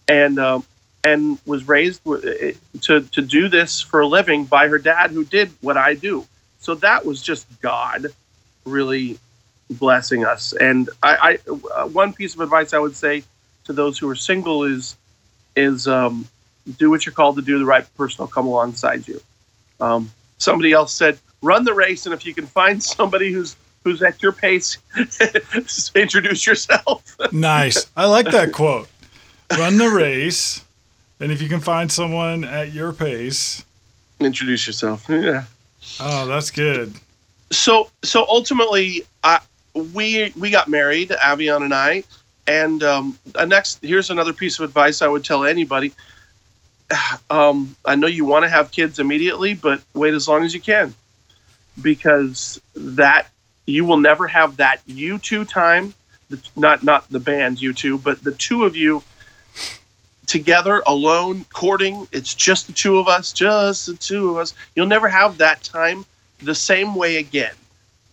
and 0.08 0.40
um, 0.40 0.64
and 1.04 1.38
was 1.46 1.68
raised 1.68 2.04
to 2.04 3.02
to 3.02 3.22
do 3.22 3.48
this 3.48 3.82
for 3.82 4.02
a 4.02 4.08
living 4.08 4.46
by 4.46 4.68
her 4.68 4.80
dad, 4.80 5.12
who 5.12 5.24
did 5.24 5.52
what 5.62 5.78
I 5.78 5.94
do. 5.94 6.26
So 6.60 6.76
that 6.76 7.06
was 7.06 7.22
just 7.22 7.46
God, 7.62 8.08
really 8.66 9.20
blessing 9.70 10.26
us. 10.26 10.54
And 10.54 10.90
I, 11.04 11.38
I 11.46 11.52
uh, 11.76 11.88
one 11.88 12.14
piece 12.14 12.34
of 12.34 12.42
advice 12.42 12.74
I 12.74 12.80
would 12.80 12.96
say 12.96 13.24
to 13.66 13.74
those 13.74 13.98
who 13.98 14.10
are 14.10 14.16
single 14.16 14.64
is 14.64 14.96
is 15.56 15.88
um, 15.88 16.28
do 16.78 16.90
what 16.90 17.06
you're 17.06 17.14
called 17.14 17.36
to 17.38 17.42
do. 17.42 17.60
The 17.60 17.66
right 17.66 17.86
person 17.96 18.24
will 18.24 18.28
come 18.28 18.48
alongside 18.48 19.08
you. 19.08 19.22
Um, 19.80 20.12
somebody 20.38 20.72
else 20.72 20.94
said, 20.94 21.20
run 21.42 21.64
the 21.64 21.74
race, 21.74 22.06
and 22.06 22.14
if 22.14 22.26
you 22.26 22.34
can 22.34 22.46
find 22.48 22.82
somebody 22.84 23.32
who's 23.32 23.56
who's 23.84 24.02
at 24.04 24.22
your 24.22 24.32
pace, 24.34 24.78
introduce 25.96 26.46
yourself. 26.46 27.04
Nice. 27.32 27.88
I 27.96 28.06
like 28.06 28.30
that 28.32 28.52
quote. 28.54 28.88
Run 29.58 29.78
the 29.78 29.90
race, 29.90 30.64
and 31.20 31.32
if 31.32 31.42
you 31.42 31.50
can 31.50 31.60
find 31.60 31.92
someone 31.92 32.44
at 32.44 32.74
your 32.74 32.94
pace, 32.94 33.64
introduce 34.20 34.68
yourself. 34.68 35.06
Yeah. 35.10 35.44
oh, 36.00 36.26
that's 36.28 36.52
good. 36.52 36.94
so 37.52 37.90
so 38.04 38.26
ultimately 38.30 39.04
I, 39.24 39.40
we 39.94 40.34
we 40.38 40.50
got 40.50 40.68
married 40.68 41.10
Avion 41.10 41.64
and 41.64 41.74
i 41.74 42.04
and 42.48 42.84
um, 42.84 43.18
next 43.48 43.80
here's 43.82 44.10
another 44.10 44.34
piece 44.34 44.60
of 44.60 44.66
advice 44.66 45.02
i 45.02 45.08
would 45.08 45.24
tell 45.24 45.46
anybody 45.46 45.94
um, 47.30 47.76
i 47.86 47.96
know 47.96 48.08
you 48.08 48.26
want 48.26 48.44
to 48.44 48.50
have 48.50 48.72
kids 48.72 49.00
immediately 49.00 49.54
but 49.54 49.82
wait 49.94 50.14
as 50.14 50.28
long 50.28 50.44
as 50.44 50.54
you 50.54 50.60
can 50.60 50.94
because 51.82 52.62
that 52.76 53.30
you 53.66 53.86
will 53.86 53.98
never 53.98 54.28
have 54.28 54.58
that 54.58 54.82
you 54.86 55.18
two 55.18 55.46
time 55.46 55.94
not 56.56 56.84
not 56.84 57.10
the 57.10 57.20
band 57.20 57.62
you 57.62 57.74
two 57.74 57.98
but 57.98 58.24
the 58.24 58.32
two 58.34 58.64
of 58.64 58.76
you 58.76 59.04
together 60.26 60.84
alone 60.88 61.46
courting 61.54 62.08
it's 62.12 62.34
just 62.34 62.68
the 62.68 62.74
two 62.74 62.98
of 62.98 63.08
us 63.08 63.32
just 63.32 63.86
the 63.86 63.94
two 63.96 64.32
of 64.32 64.38
us 64.38 64.54
you'll 64.76 64.86
never 64.86 65.08
have 65.08 65.38
that 65.38 65.64
time 65.64 66.06
the 66.42 66.56
same 66.56 66.96
way 66.96 67.18
again 67.18 67.54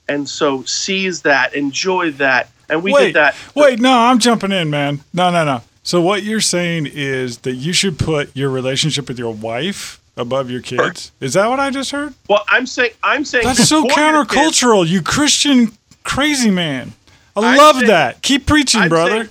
and 0.09 0.29
so 0.29 0.63
seize 0.65 1.23
that, 1.23 1.55
enjoy 1.55 2.13
that, 2.13 2.51
and 2.69 2.83
we 2.83 2.93
wait, 2.93 3.07
did 3.07 3.15
that. 3.17 3.37
Wait, 3.55 3.81
no, 3.81 3.93
I'm 3.93 4.19
jumping 4.19 4.53
in, 4.53 4.71
man. 4.71 5.01
No, 5.13 5.31
no, 5.31 5.45
no. 5.45 5.63
So 5.83 6.01
what 6.01 6.23
you're 6.23 6.41
saying 6.41 6.89
is 6.93 7.39
that 7.39 7.55
you 7.55 7.73
should 7.73 7.99
put 7.99 8.35
your 8.35 8.51
relationship 8.51 9.09
with 9.09 9.19
your 9.19 9.35
wife 9.35 10.01
above 10.17 10.51
your 10.51 10.61
kids. 10.61 11.13
Is 11.21 11.35
that 11.35 11.49
what 11.49 11.61
I 11.61 11.71
just 11.71 11.91
heard? 11.91 12.15
Well, 12.29 12.45
I'm 12.49 12.67
saying 12.67 12.93
I'm 13.03 13.25
saying 13.25 13.45
That's 13.45 13.69
so 13.69 13.81
your 13.81 13.89
kids- 13.89 13.99
countercultural, 13.99 14.87
you 14.87 15.03
Christian 15.03 15.73
crazy 16.05 16.51
man. 16.51 16.93
I 17.37 17.55
I 17.55 17.57
love 17.57 17.81
say- 17.81 17.87
that. 17.87 18.23
Keep 18.23 18.47
preaching, 18.47 18.83
I'm 18.83 18.89
brother. 18.89 19.11
saying, 19.11 19.29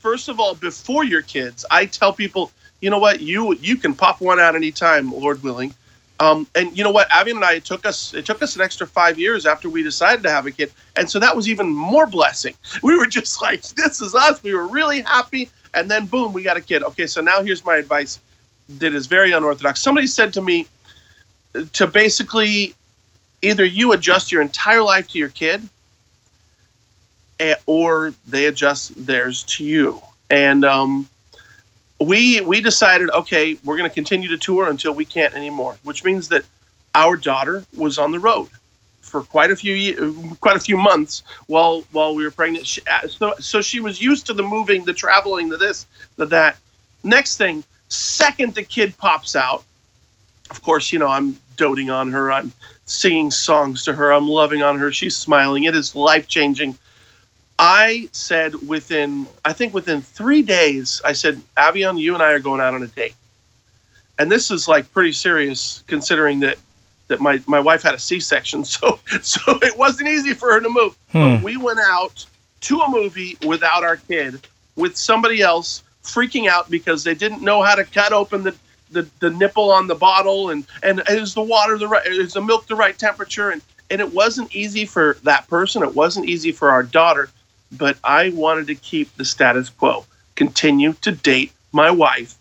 first 0.00 0.28
of 0.28 0.40
all, 0.40 0.54
before 0.54 1.04
your 1.04 1.22
kids, 1.22 1.64
I 1.70 1.86
tell 1.86 2.12
people, 2.12 2.50
you 2.80 2.90
know 2.90 2.98
what, 2.98 3.20
you 3.20 3.54
you 3.56 3.76
can 3.76 3.94
pop 3.94 4.20
one 4.20 4.40
out 4.40 4.54
anytime, 4.54 5.12
Lord 5.12 5.42
willing. 5.42 5.74
Um, 6.20 6.48
and 6.56 6.76
you 6.76 6.82
know 6.82 6.90
what, 6.90 7.08
Avion 7.10 7.36
and 7.36 7.44
I 7.44 7.52
it 7.54 7.64
took 7.64 7.86
us 7.86 8.12
it 8.12 8.26
took 8.26 8.42
us 8.42 8.56
an 8.56 8.62
extra 8.62 8.88
five 8.88 9.20
years 9.20 9.46
after 9.46 9.70
we 9.70 9.84
decided 9.84 10.24
to 10.24 10.30
have 10.30 10.46
a 10.46 10.50
kid, 10.50 10.72
and 10.96 11.08
so 11.08 11.20
that 11.20 11.36
was 11.36 11.48
even 11.48 11.68
more 11.68 12.06
blessing. 12.08 12.54
We 12.82 12.96
were 12.98 13.06
just 13.06 13.40
like, 13.40 13.62
this 13.62 14.00
is 14.00 14.16
us. 14.16 14.42
We 14.42 14.52
were 14.52 14.66
really 14.66 15.02
happy, 15.02 15.48
and 15.74 15.88
then 15.88 16.06
boom, 16.06 16.32
we 16.32 16.42
got 16.42 16.56
a 16.56 16.60
kid. 16.60 16.82
Okay, 16.82 17.06
so 17.06 17.20
now 17.20 17.40
here's 17.42 17.64
my 17.64 17.76
advice 17.76 18.18
that 18.68 18.94
is 18.94 19.06
very 19.06 19.32
unorthodox. 19.32 19.80
Somebody 19.80 20.06
said 20.06 20.34
to 20.34 20.42
me 20.42 20.66
to 21.72 21.86
basically 21.86 22.74
either 23.42 23.64
you 23.64 23.92
adjust 23.92 24.30
your 24.32 24.42
entire 24.42 24.82
life 24.82 25.08
to 25.08 25.18
your 25.18 25.28
kid 25.28 25.66
eh, 27.40 27.54
or 27.66 28.12
they 28.26 28.46
adjust 28.46 29.06
theirs 29.06 29.44
to 29.44 29.64
you. 29.64 30.00
And 30.30 30.64
um, 30.64 31.08
we 32.00 32.40
we 32.42 32.60
decided, 32.60 33.10
okay, 33.10 33.56
we're 33.64 33.76
going 33.76 33.88
to 33.88 33.94
continue 33.94 34.28
to 34.28 34.38
tour 34.38 34.68
until 34.68 34.92
we 34.92 35.04
can't 35.04 35.34
anymore, 35.34 35.76
which 35.84 36.04
means 36.04 36.28
that 36.28 36.44
our 36.94 37.16
daughter 37.16 37.64
was 37.76 37.98
on 37.98 38.12
the 38.12 38.18
road 38.18 38.48
for 39.00 39.22
quite 39.22 39.50
a 39.50 39.56
few 39.56 40.36
quite 40.40 40.56
a 40.56 40.60
few 40.60 40.76
months 40.76 41.22
while 41.46 41.82
while 41.92 42.14
we 42.14 42.24
were 42.24 42.30
pregnant. 42.30 42.66
She, 42.66 42.82
uh, 42.86 43.08
so 43.08 43.34
so 43.38 43.62
she 43.62 43.80
was 43.80 44.00
used 44.00 44.26
to 44.26 44.34
the 44.34 44.42
moving, 44.42 44.84
the 44.84 44.92
traveling, 44.92 45.48
the 45.48 45.56
this, 45.56 45.86
the 46.16 46.26
that. 46.26 46.58
Next 47.04 47.36
thing, 47.36 47.64
second 47.88 48.54
the 48.54 48.62
kid 48.62 48.96
pops 48.98 49.36
out, 49.36 49.64
of 50.50 50.62
course, 50.62 50.92
you 50.92 50.98
know 50.98 51.08
I'm 51.08 51.36
doting 51.56 51.90
on 51.90 52.10
her. 52.12 52.32
I'm 52.32 52.52
singing 52.86 53.30
songs 53.30 53.84
to 53.84 53.92
her. 53.92 54.12
I'm 54.12 54.28
loving 54.28 54.62
on 54.62 54.78
her. 54.78 54.92
She's 54.92 55.16
smiling. 55.16 55.64
It 55.64 55.74
is 55.74 55.94
life 55.94 56.28
changing. 56.28 56.78
I 57.58 58.08
said 58.12 58.54
within, 58.68 59.26
I 59.44 59.52
think 59.52 59.74
within 59.74 60.00
three 60.00 60.42
days, 60.42 61.02
I 61.04 61.12
said, 61.12 61.42
Avion, 61.56 61.98
you 61.98 62.14
and 62.14 62.22
I 62.22 62.30
are 62.32 62.38
going 62.38 62.60
out 62.60 62.74
on 62.74 62.82
a 62.82 62.86
date. 62.86 63.14
And 64.18 64.30
this 64.30 64.50
is 64.50 64.68
like 64.68 64.90
pretty 64.92 65.12
serious 65.12 65.82
considering 65.86 66.40
that 66.40 66.58
that 67.08 67.20
my, 67.20 67.40
my 67.46 67.58
wife 67.58 67.82
had 67.82 67.94
a 67.94 67.98
C-section, 67.98 68.64
so 68.64 69.00
so 69.22 69.40
it 69.62 69.76
wasn't 69.78 70.08
easy 70.08 70.34
for 70.34 70.52
her 70.52 70.60
to 70.60 70.68
move. 70.68 70.96
But 71.12 71.38
hmm. 71.38 71.44
we 71.44 71.56
went 71.56 71.80
out 71.82 72.24
to 72.62 72.80
a 72.80 72.90
movie 72.90 73.38
without 73.46 73.82
our 73.82 73.96
kid, 73.96 74.46
with 74.76 74.96
somebody 74.96 75.40
else 75.40 75.82
freaking 76.08 76.48
out 76.48 76.70
because 76.70 77.04
they 77.04 77.14
didn't 77.14 77.42
know 77.42 77.62
how 77.62 77.74
to 77.74 77.84
cut 77.84 78.12
open 78.12 78.42
the, 78.42 78.54
the, 78.90 79.08
the 79.20 79.30
nipple 79.30 79.70
on 79.70 79.86
the 79.86 79.94
bottle 79.94 80.50
and, 80.50 80.66
and 80.82 81.02
is 81.08 81.34
the 81.34 81.42
water 81.42 81.78
the 81.78 81.86
right 81.86 82.06
is 82.06 82.32
the 82.32 82.40
milk 82.40 82.66
the 82.66 82.76
right 82.76 82.98
temperature 82.98 83.50
and 83.50 83.62
and 83.90 84.00
it 84.00 84.12
wasn't 84.12 84.54
easy 84.54 84.84
for 84.84 85.16
that 85.22 85.46
person 85.48 85.82
it 85.82 85.94
wasn't 85.94 86.26
easy 86.26 86.52
for 86.52 86.70
our 86.70 86.82
daughter 86.82 87.28
but 87.72 87.98
i 88.04 88.30
wanted 88.30 88.66
to 88.66 88.74
keep 88.74 89.14
the 89.16 89.24
status 89.24 89.68
quo 89.68 90.04
continue 90.34 90.92
to 90.94 91.12
date 91.12 91.52
my 91.72 91.90
wife 91.90 92.34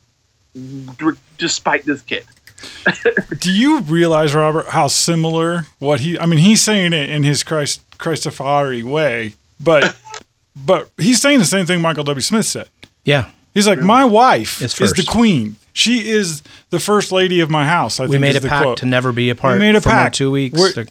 d- 0.53 1.11
despite 1.37 1.85
this 1.85 2.01
kid 2.01 2.25
Do 3.39 3.51
you 3.51 3.81
realize, 3.81 4.33
Robert, 4.33 4.67
how 4.67 4.87
similar 4.87 5.67
what 5.79 5.99
he? 5.99 6.17
I 6.17 6.25
mean, 6.25 6.39
he's 6.39 6.63
saying 6.63 6.93
it 6.93 7.09
in 7.09 7.23
his 7.23 7.43
Christ 7.43 7.87
Christafari 7.99 8.83
way, 8.83 9.35
but 9.59 9.95
but 10.55 10.89
he's 10.97 11.21
saying 11.21 11.39
the 11.39 11.45
same 11.45 11.65
thing 11.65 11.81
Michael 11.81 12.03
W. 12.03 12.21
Smith 12.21 12.45
said. 12.45 12.69
Yeah. 13.03 13.29
He's 13.57 13.67
like, 13.67 13.79
my 13.79 14.05
wife 14.05 14.61
Is 14.61 14.79
is, 14.79 14.93
the 14.93 15.03
queen. 15.03 15.55
She 15.73 16.09
is 16.09 16.41
the 16.69 16.79
first 16.79 17.11
lady 17.11 17.39
of 17.41 17.49
my 17.49 17.65
house. 17.65 17.99
I 17.99 18.03
We 18.05 18.11
think 18.11 18.21
made 18.21 18.29
is 18.31 18.35
a 18.37 18.39
the 18.41 18.49
pact 18.49 18.63
quote. 18.63 18.77
to 18.79 18.85
never 18.85 19.11
be 19.11 19.29
apart 19.29 19.53
we 19.53 19.59
made 19.59 19.75
a 19.75 19.81
for 19.81 19.89
pact. 19.89 20.15
two 20.15 20.31
weeks. 20.31 20.57
We're- 20.59 20.85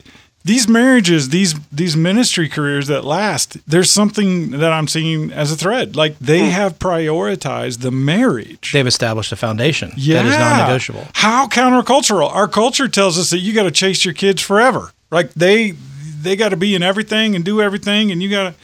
these 0.44 0.68
marriages, 0.68 1.31
these 1.31 1.57
these 1.72 1.96
ministry 1.96 2.48
careers 2.48 2.87
that 2.87 3.05
last, 3.05 3.57
there's 3.66 3.90
something 3.90 4.52
that 4.52 4.72
I'm 4.72 4.87
seeing 4.87 5.33
as 5.33 5.50
a 5.50 5.57
thread. 5.57 5.96
Like 5.96 6.16
they 6.20 6.44
Hmm. 6.44 6.50
have 6.50 6.79
prioritized 6.79 7.81
the 7.81 7.90
marriage. 7.90 8.70
They've 8.72 8.87
established 8.87 9.33
a 9.33 9.37
foundation 9.37 9.92
Yeah. 9.96 10.22
that 10.22 10.26
is 10.26 10.38
non-negotiable. 10.38 11.09
How 11.14 11.48
countercultural. 11.48 12.33
Our 12.33 12.46
culture 12.46 12.87
tells 12.87 13.18
us 13.18 13.31
that 13.31 13.38
you 13.40 13.52
got 13.55 13.64
to 13.64 13.72
chase 13.72 14.05
your 14.05 14.14
kids 14.14 14.40
forever. 14.40 14.92
Like 15.11 15.35
they 15.35 15.74
they 16.22 16.37
got 16.37 16.50
to 16.50 16.57
be 16.57 16.76
in 16.76 16.83
everything 16.83 17.35
and 17.35 17.44
do 17.44 17.61
everything 17.61 18.12
and 18.12 18.22
you 18.22 18.31
got 18.31 18.44
to 18.50 18.55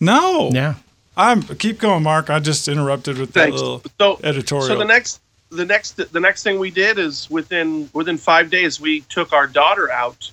No. 0.00 0.50
Yeah. 0.52 0.74
I'm 1.16 1.42
keep 1.42 1.78
going, 1.78 2.02
Mark. 2.02 2.30
I 2.30 2.38
just 2.40 2.68
interrupted 2.68 3.18
with 3.18 3.32
that 3.34 3.44
Thanks. 3.44 3.60
little 3.60 3.82
So 3.98 4.20
editorial. 4.22 4.66
So 4.66 4.78
the 4.78 4.84
next, 4.84 5.20
the 5.50 5.64
next, 5.64 5.92
the 6.12 6.20
next 6.20 6.42
thing 6.42 6.58
we 6.58 6.70
did 6.70 6.98
is 6.98 7.30
within 7.30 7.88
within 7.92 8.18
five 8.18 8.50
days 8.50 8.80
we 8.80 9.00
took 9.02 9.32
our 9.32 9.46
daughter 9.46 9.90
out 9.90 10.30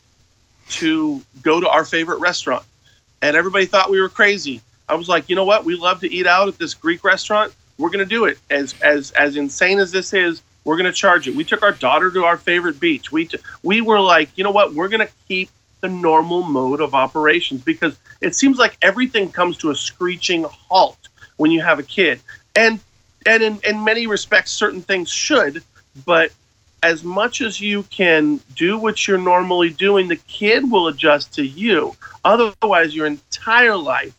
to 0.69 1.21
go 1.41 1.59
to 1.59 1.69
our 1.69 1.85
favorite 1.85 2.19
restaurant, 2.19 2.63
and 3.21 3.35
everybody 3.35 3.65
thought 3.65 3.91
we 3.91 4.01
were 4.01 4.09
crazy. 4.09 4.61
I 4.89 4.95
was 4.95 5.07
like, 5.07 5.29
you 5.29 5.35
know 5.35 5.45
what? 5.45 5.65
We 5.65 5.75
love 5.75 5.99
to 6.01 6.11
eat 6.11 6.27
out 6.27 6.47
at 6.47 6.57
this 6.57 6.73
Greek 6.73 7.03
restaurant. 7.03 7.53
We're 7.77 7.89
gonna 7.89 8.05
do 8.05 8.25
it. 8.25 8.39
As 8.49 8.73
as 8.81 9.11
as 9.11 9.35
insane 9.37 9.79
as 9.79 9.91
this 9.91 10.13
is, 10.13 10.41
we're 10.63 10.77
gonna 10.77 10.91
charge 10.91 11.27
it. 11.27 11.35
We 11.35 11.43
took 11.43 11.61
our 11.61 11.71
daughter 11.71 12.09
to 12.11 12.23
our 12.23 12.37
favorite 12.37 12.79
beach. 12.79 13.11
We 13.11 13.25
t- 13.27 13.37
we 13.63 13.81
were 13.81 13.99
like, 13.99 14.29
you 14.35 14.43
know 14.43 14.51
what? 14.51 14.73
We're 14.73 14.89
gonna 14.89 15.09
keep 15.27 15.49
the 15.81 15.89
normal 15.89 16.43
mode 16.43 16.79
of 16.79 16.93
operations 16.93 17.61
because 17.61 17.97
it 18.21 18.35
seems 18.35 18.57
like 18.57 18.77
everything 18.81 19.31
comes 19.31 19.57
to 19.57 19.71
a 19.71 19.75
screeching 19.75 20.43
halt 20.43 21.09
when 21.37 21.51
you 21.51 21.61
have 21.61 21.79
a 21.79 21.83
kid. 21.83 22.19
And 22.55 22.79
and 23.25 23.43
in, 23.43 23.59
in 23.63 23.83
many 23.83 24.07
respects 24.07 24.51
certain 24.51 24.81
things 24.81 25.09
should, 25.09 25.63
but 26.05 26.31
as 26.83 27.03
much 27.03 27.41
as 27.41 27.61
you 27.61 27.83
can 27.83 28.39
do 28.55 28.77
what 28.77 29.07
you're 29.07 29.17
normally 29.17 29.69
doing, 29.69 30.07
the 30.07 30.15
kid 30.15 30.69
will 30.71 30.87
adjust 30.87 31.33
to 31.35 31.45
you. 31.45 31.95
Otherwise 32.25 32.95
your 32.95 33.05
entire 33.05 33.77
life 33.77 34.13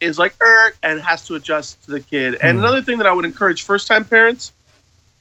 is 0.00 0.18
like 0.18 0.34
er, 0.42 0.72
and 0.82 1.00
has 1.00 1.26
to 1.26 1.34
adjust 1.34 1.82
to 1.84 1.92
the 1.92 2.00
kid. 2.00 2.34
And 2.42 2.58
Hmm. 2.58 2.64
another 2.64 2.82
thing 2.82 2.98
that 2.98 3.06
I 3.06 3.12
would 3.12 3.24
encourage 3.24 3.62
first 3.62 3.86
time 3.86 4.04
parents, 4.04 4.52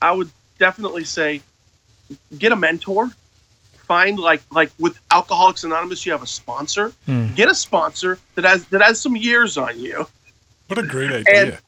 I 0.02 0.12
would 0.12 0.30
definitely 0.58 1.04
say 1.04 1.42
get 2.38 2.52
a 2.52 2.56
mentor 2.56 3.10
find 3.92 4.18
like 4.18 4.42
like 4.52 4.72
with 4.80 4.98
alcoholics 5.12 5.66
anonymous 5.66 6.06
you 6.06 6.14
have 6.14 6.24
a 6.24 6.34
sponsor. 6.42 6.94
Hmm. 7.08 7.28
get 7.36 7.50
a 7.50 7.56
sponsor 7.68 8.20
that 8.36 8.46
has 8.46 8.64
that 8.68 8.82
has 8.82 9.02
some 9.02 9.18
years 9.18 9.58
on 9.58 9.78
you. 9.78 10.08
What 10.68 10.80
a 10.80 10.84
great 10.84 11.12
idea. 11.12 11.60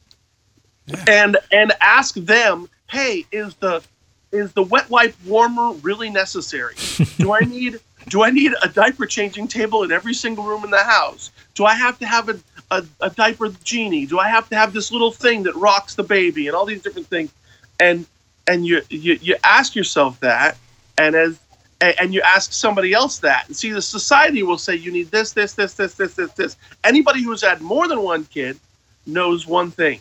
and 1.09 1.36
and 1.51 1.73
ask 1.81 2.15
them 2.15 2.69
hey 2.89 3.25
is 3.33 3.55
the 3.55 3.83
is 4.31 4.53
the 4.53 4.63
wet 4.63 4.89
wipe 4.89 5.15
warmer 5.25 5.73
really 5.89 6.09
necessary? 6.09 6.75
Do 7.17 7.33
i 7.33 7.41
need 7.41 7.81
do 8.07 8.23
i 8.23 8.29
need 8.29 8.53
a 8.63 8.69
diaper 8.69 9.05
changing 9.05 9.49
table 9.49 9.83
in 9.83 9.91
every 9.91 10.13
single 10.13 10.45
room 10.45 10.63
in 10.63 10.71
the 10.71 10.86
house? 10.97 11.29
Do 11.55 11.65
i 11.65 11.75
have 11.75 11.99
to 11.99 12.05
have 12.05 12.29
a, 12.29 12.39
a, 12.71 12.86
a 13.01 13.09
diaper 13.09 13.49
genie? 13.65 14.05
Do 14.05 14.17
i 14.19 14.29
have 14.29 14.47
to 14.47 14.55
have 14.55 14.71
this 14.71 14.93
little 14.93 15.12
thing 15.12 15.43
that 15.43 15.55
rocks 15.57 15.95
the 15.95 16.03
baby? 16.03 16.47
And 16.47 16.55
all 16.55 16.65
these 16.65 16.81
different 16.81 17.07
things. 17.07 17.33
And 17.81 18.05
and 18.47 18.65
you 18.65 18.81
you, 18.89 19.19
you 19.21 19.36
ask 19.43 19.75
yourself 19.75 20.21
that. 20.21 20.55
And 20.97 21.15
as 21.15 21.39
and 21.84 21.96
and 22.00 22.13
you 22.13 22.22
ask 22.22 22.54
somebody 22.54 22.93
else 22.93 23.19
that 23.19 23.48
and 23.48 23.56
see 23.56 23.72
the 23.72 23.82
society 23.82 24.41
will 24.43 24.58
say 24.58 24.74
you 24.76 24.91
need 24.91 25.10
this 25.12 25.34
this 25.34 25.54
this 25.54 25.74
this 25.74 25.93
this 25.96 26.13
this 26.15 26.32
this 26.34 26.58
anybody 26.84 27.22
who's 27.24 27.41
had 27.41 27.62
more 27.62 27.88
than 27.88 28.02
one 28.02 28.24
kid 28.26 28.60
knows 29.06 29.46
one 29.46 29.69
thing 29.72 30.00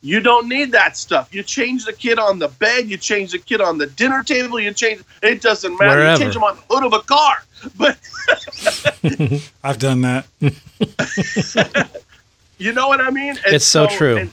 you 0.00 0.20
don't 0.20 0.48
need 0.48 0.70
that 0.72 0.96
stuff. 0.96 1.34
You 1.34 1.42
change 1.42 1.84
the 1.84 1.92
kid 1.92 2.18
on 2.20 2.38
the 2.38 2.48
bed, 2.48 2.88
you 2.88 2.96
change 2.96 3.32
the 3.32 3.38
kid 3.38 3.60
on 3.60 3.78
the 3.78 3.86
dinner 3.86 4.22
table, 4.22 4.60
you 4.60 4.72
change 4.72 5.02
it 5.22 5.42
doesn't 5.42 5.76
matter. 5.78 5.98
Wherever. 5.98 6.12
You 6.12 6.18
change 6.18 6.34
them 6.34 6.44
on 6.44 6.56
the 6.56 6.62
hood 6.70 6.84
of 6.84 6.92
a 6.92 7.00
car. 7.00 7.42
But 7.76 7.98
I've 9.64 9.78
done 9.78 10.02
that. 10.02 10.26
you 12.58 12.72
know 12.72 12.86
what 12.88 13.00
I 13.00 13.10
mean? 13.10 13.36
And 13.44 13.54
It's 13.54 13.66
so 13.66 13.86
true. 13.88 14.18
And, 14.18 14.32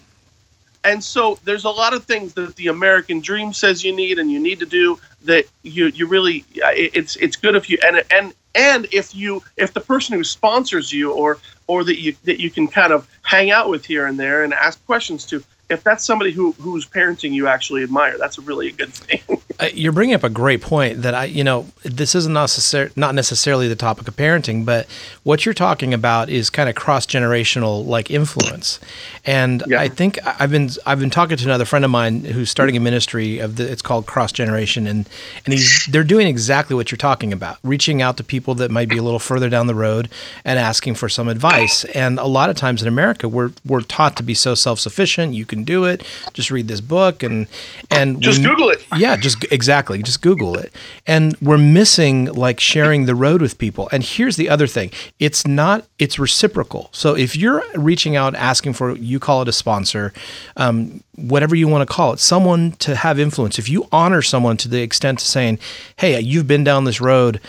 and 0.85 1.03
so 1.03 1.37
there's 1.43 1.65
a 1.65 1.69
lot 1.69 1.93
of 1.93 2.05
things 2.05 2.33
that 2.35 2.55
the 2.55 2.67
American 2.67 3.19
dream 3.19 3.51
says 3.51 3.83
you 3.83 3.93
need 3.93 4.19
and 4.19 4.31
you 4.31 4.39
need 4.39 4.59
to 4.59 4.65
do 4.65 4.99
that 5.23 5.45
you 5.63 5.87
you 5.87 6.07
really 6.07 6.45
it's 6.53 7.15
it's 7.17 7.35
good 7.35 7.55
if 7.55 7.69
you 7.69 7.77
and 7.85 8.03
and 8.11 8.33
and 8.53 8.87
if 8.91 9.13
you 9.13 9.43
if 9.57 9.73
the 9.73 9.81
person 9.81 10.15
who 10.15 10.23
sponsors 10.23 10.93
you 10.93 11.11
or 11.11 11.39
or 11.67 11.83
that 11.83 11.99
you 11.99 12.15
that 12.23 12.39
you 12.39 12.49
can 12.49 12.67
kind 12.67 12.93
of 12.93 13.07
hang 13.23 13.51
out 13.51 13.69
with 13.69 13.85
here 13.85 14.05
and 14.05 14.19
there 14.19 14.43
and 14.43 14.53
ask 14.53 14.83
questions 14.85 15.25
to 15.25 15.43
if 15.69 15.83
that's 15.83 16.05
somebody 16.05 16.31
who 16.31 16.51
who's 16.53 16.85
parenting 16.85 17.33
you 17.33 17.47
actually 17.47 17.83
admire, 17.83 18.17
that's 18.17 18.37
a 18.37 18.41
really 18.41 18.67
a 18.67 18.71
good 18.71 18.93
thing. 18.93 19.21
Uh, 19.57 19.67
you're 19.73 19.93
bringing 19.93 20.13
up 20.13 20.23
a 20.25 20.29
great 20.29 20.59
point 20.61 21.03
that 21.03 21.13
I, 21.13 21.23
you 21.25 21.41
know, 21.41 21.65
this 21.83 22.13
is 22.13 22.27
not 22.27 22.49
necessar- 22.49 22.91
not 22.97 23.15
necessarily 23.15 23.69
the 23.69 23.75
topic 23.77 24.05
of 24.05 24.13
parenting, 24.17 24.65
but 24.65 24.85
what 25.23 25.45
you're 25.45 25.53
talking 25.53 25.93
about 25.93 26.29
is 26.29 26.49
kind 26.49 26.67
of 26.67 26.75
cross 26.75 27.05
generational 27.05 27.85
like 27.85 28.11
influence. 28.11 28.81
And 29.25 29.63
Yeah. 29.65 29.79
I 29.79 29.87
think 29.87 30.19
I've 30.25 30.51
been 30.51 30.71
I've 30.85 30.99
been 30.99 31.09
talking 31.09 31.37
to 31.37 31.45
another 31.45 31.63
friend 31.63 31.85
of 31.85 31.91
mine 31.91 32.25
who's 32.25 32.49
starting 32.49 32.75
a 32.75 32.81
ministry 32.81 33.39
of 33.39 33.55
the 33.55 33.71
it's 33.71 33.81
called 33.81 34.05
Cross 34.07 34.33
Generation, 34.33 34.87
and 34.87 35.07
and 35.45 35.53
he's 35.53 35.85
they're 35.89 36.03
doing 36.03 36.27
exactly 36.27 36.75
what 36.75 36.91
you're 36.91 36.97
talking 36.97 37.31
about, 37.31 37.57
reaching 37.63 38.01
out 38.01 38.17
to 38.17 38.25
people 38.25 38.55
that 38.55 38.71
might 38.71 38.89
be 38.89 38.97
a 38.97 39.03
little 39.03 39.19
further 39.19 39.47
down 39.47 39.67
the 39.67 39.75
road 39.75 40.09
and 40.43 40.59
asking 40.59 40.95
for 40.95 41.07
some 41.07 41.29
advice. 41.29 41.85
And 41.85 42.19
a 42.19 42.25
lot 42.25 42.49
of 42.49 42.57
times 42.57 42.81
in 42.81 42.89
America, 42.89 43.29
we're 43.29 43.51
we're 43.65 43.79
taught 43.79 44.17
to 44.17 44.23
be 44.23 44.33
so 44.33 44.53
self 44.53 44.79
sufficient. 44.81 45.33
You 45.33 45.45
can 45.45 45.54
do 45.63 45.85
it. 45.85 46.03
Just 46.33 46.51
read 46.51 46.67
this 46.67 46.81
book 46.81 47.23
and 47.23 47.47
and 47.89 48.21
Just 48.21 48.39
we- 48.39 48.45
Google 48.47 48.69
it. 48.69 48.83
yeah, 48.97 49.15
just 49.15 49.45
exactly. 49.51 50.03
Just 50.03 50.21
Google 50.21 50.57
it. 50.57 50.73
And 51.07 51.35
we're 51.41 51.57
missing 51.57 52.25
like 52.25 52.59
sharing 52.59 53.05
the 53.05 53.15
road 53.15 53.41
with 53.41 53.57
people. 53.57 53.87
And 53.91 54.03
here's 54.03 54.35
the 54.35 54.49
other 54.49 54.67
thing 54.67 54.91
it's 55.19 55.47
not, 55.47 55.85
it's 55.99 56.19
reciprocal. 56.19 56.89
So 56.91 57.15
if 57.15 57.35
you're 57.35 57.63
reaching 57.75 58.15
out 58.15 58.35
asking 58.35 58.73
for, 58.73 58.95
you 58.97 59.19
call 59.19 59.41
it 59.41 59.47
a 59.47 59.53
sponsor, 59.53 60.11
um, 60.57 61.01
whatever 61.15 61.55
you 61.55 61.67
want 61.67 61.87
to 61.87 61.93
call 61.93 62.13
it, 62.13 62.19
someone 62.19 62.71
to 62.73 62.95
have 62.95 63.19
influence, 63.19 63.57
if 63.59 63.69
you 63.69 63.87
honor 63.91 64.21
someone 64.21 64.57
to 64.57 64.67
the 64.67 64.81
extent 64.81 65.21
of 65.21 65.27
saying, 65.27 65.59
hey, 65.97 66.19
you've 66.19 66.47
been 66.47 66.63
down 66.63 66.83
this 66.83 66.99
road, 66.99 67.39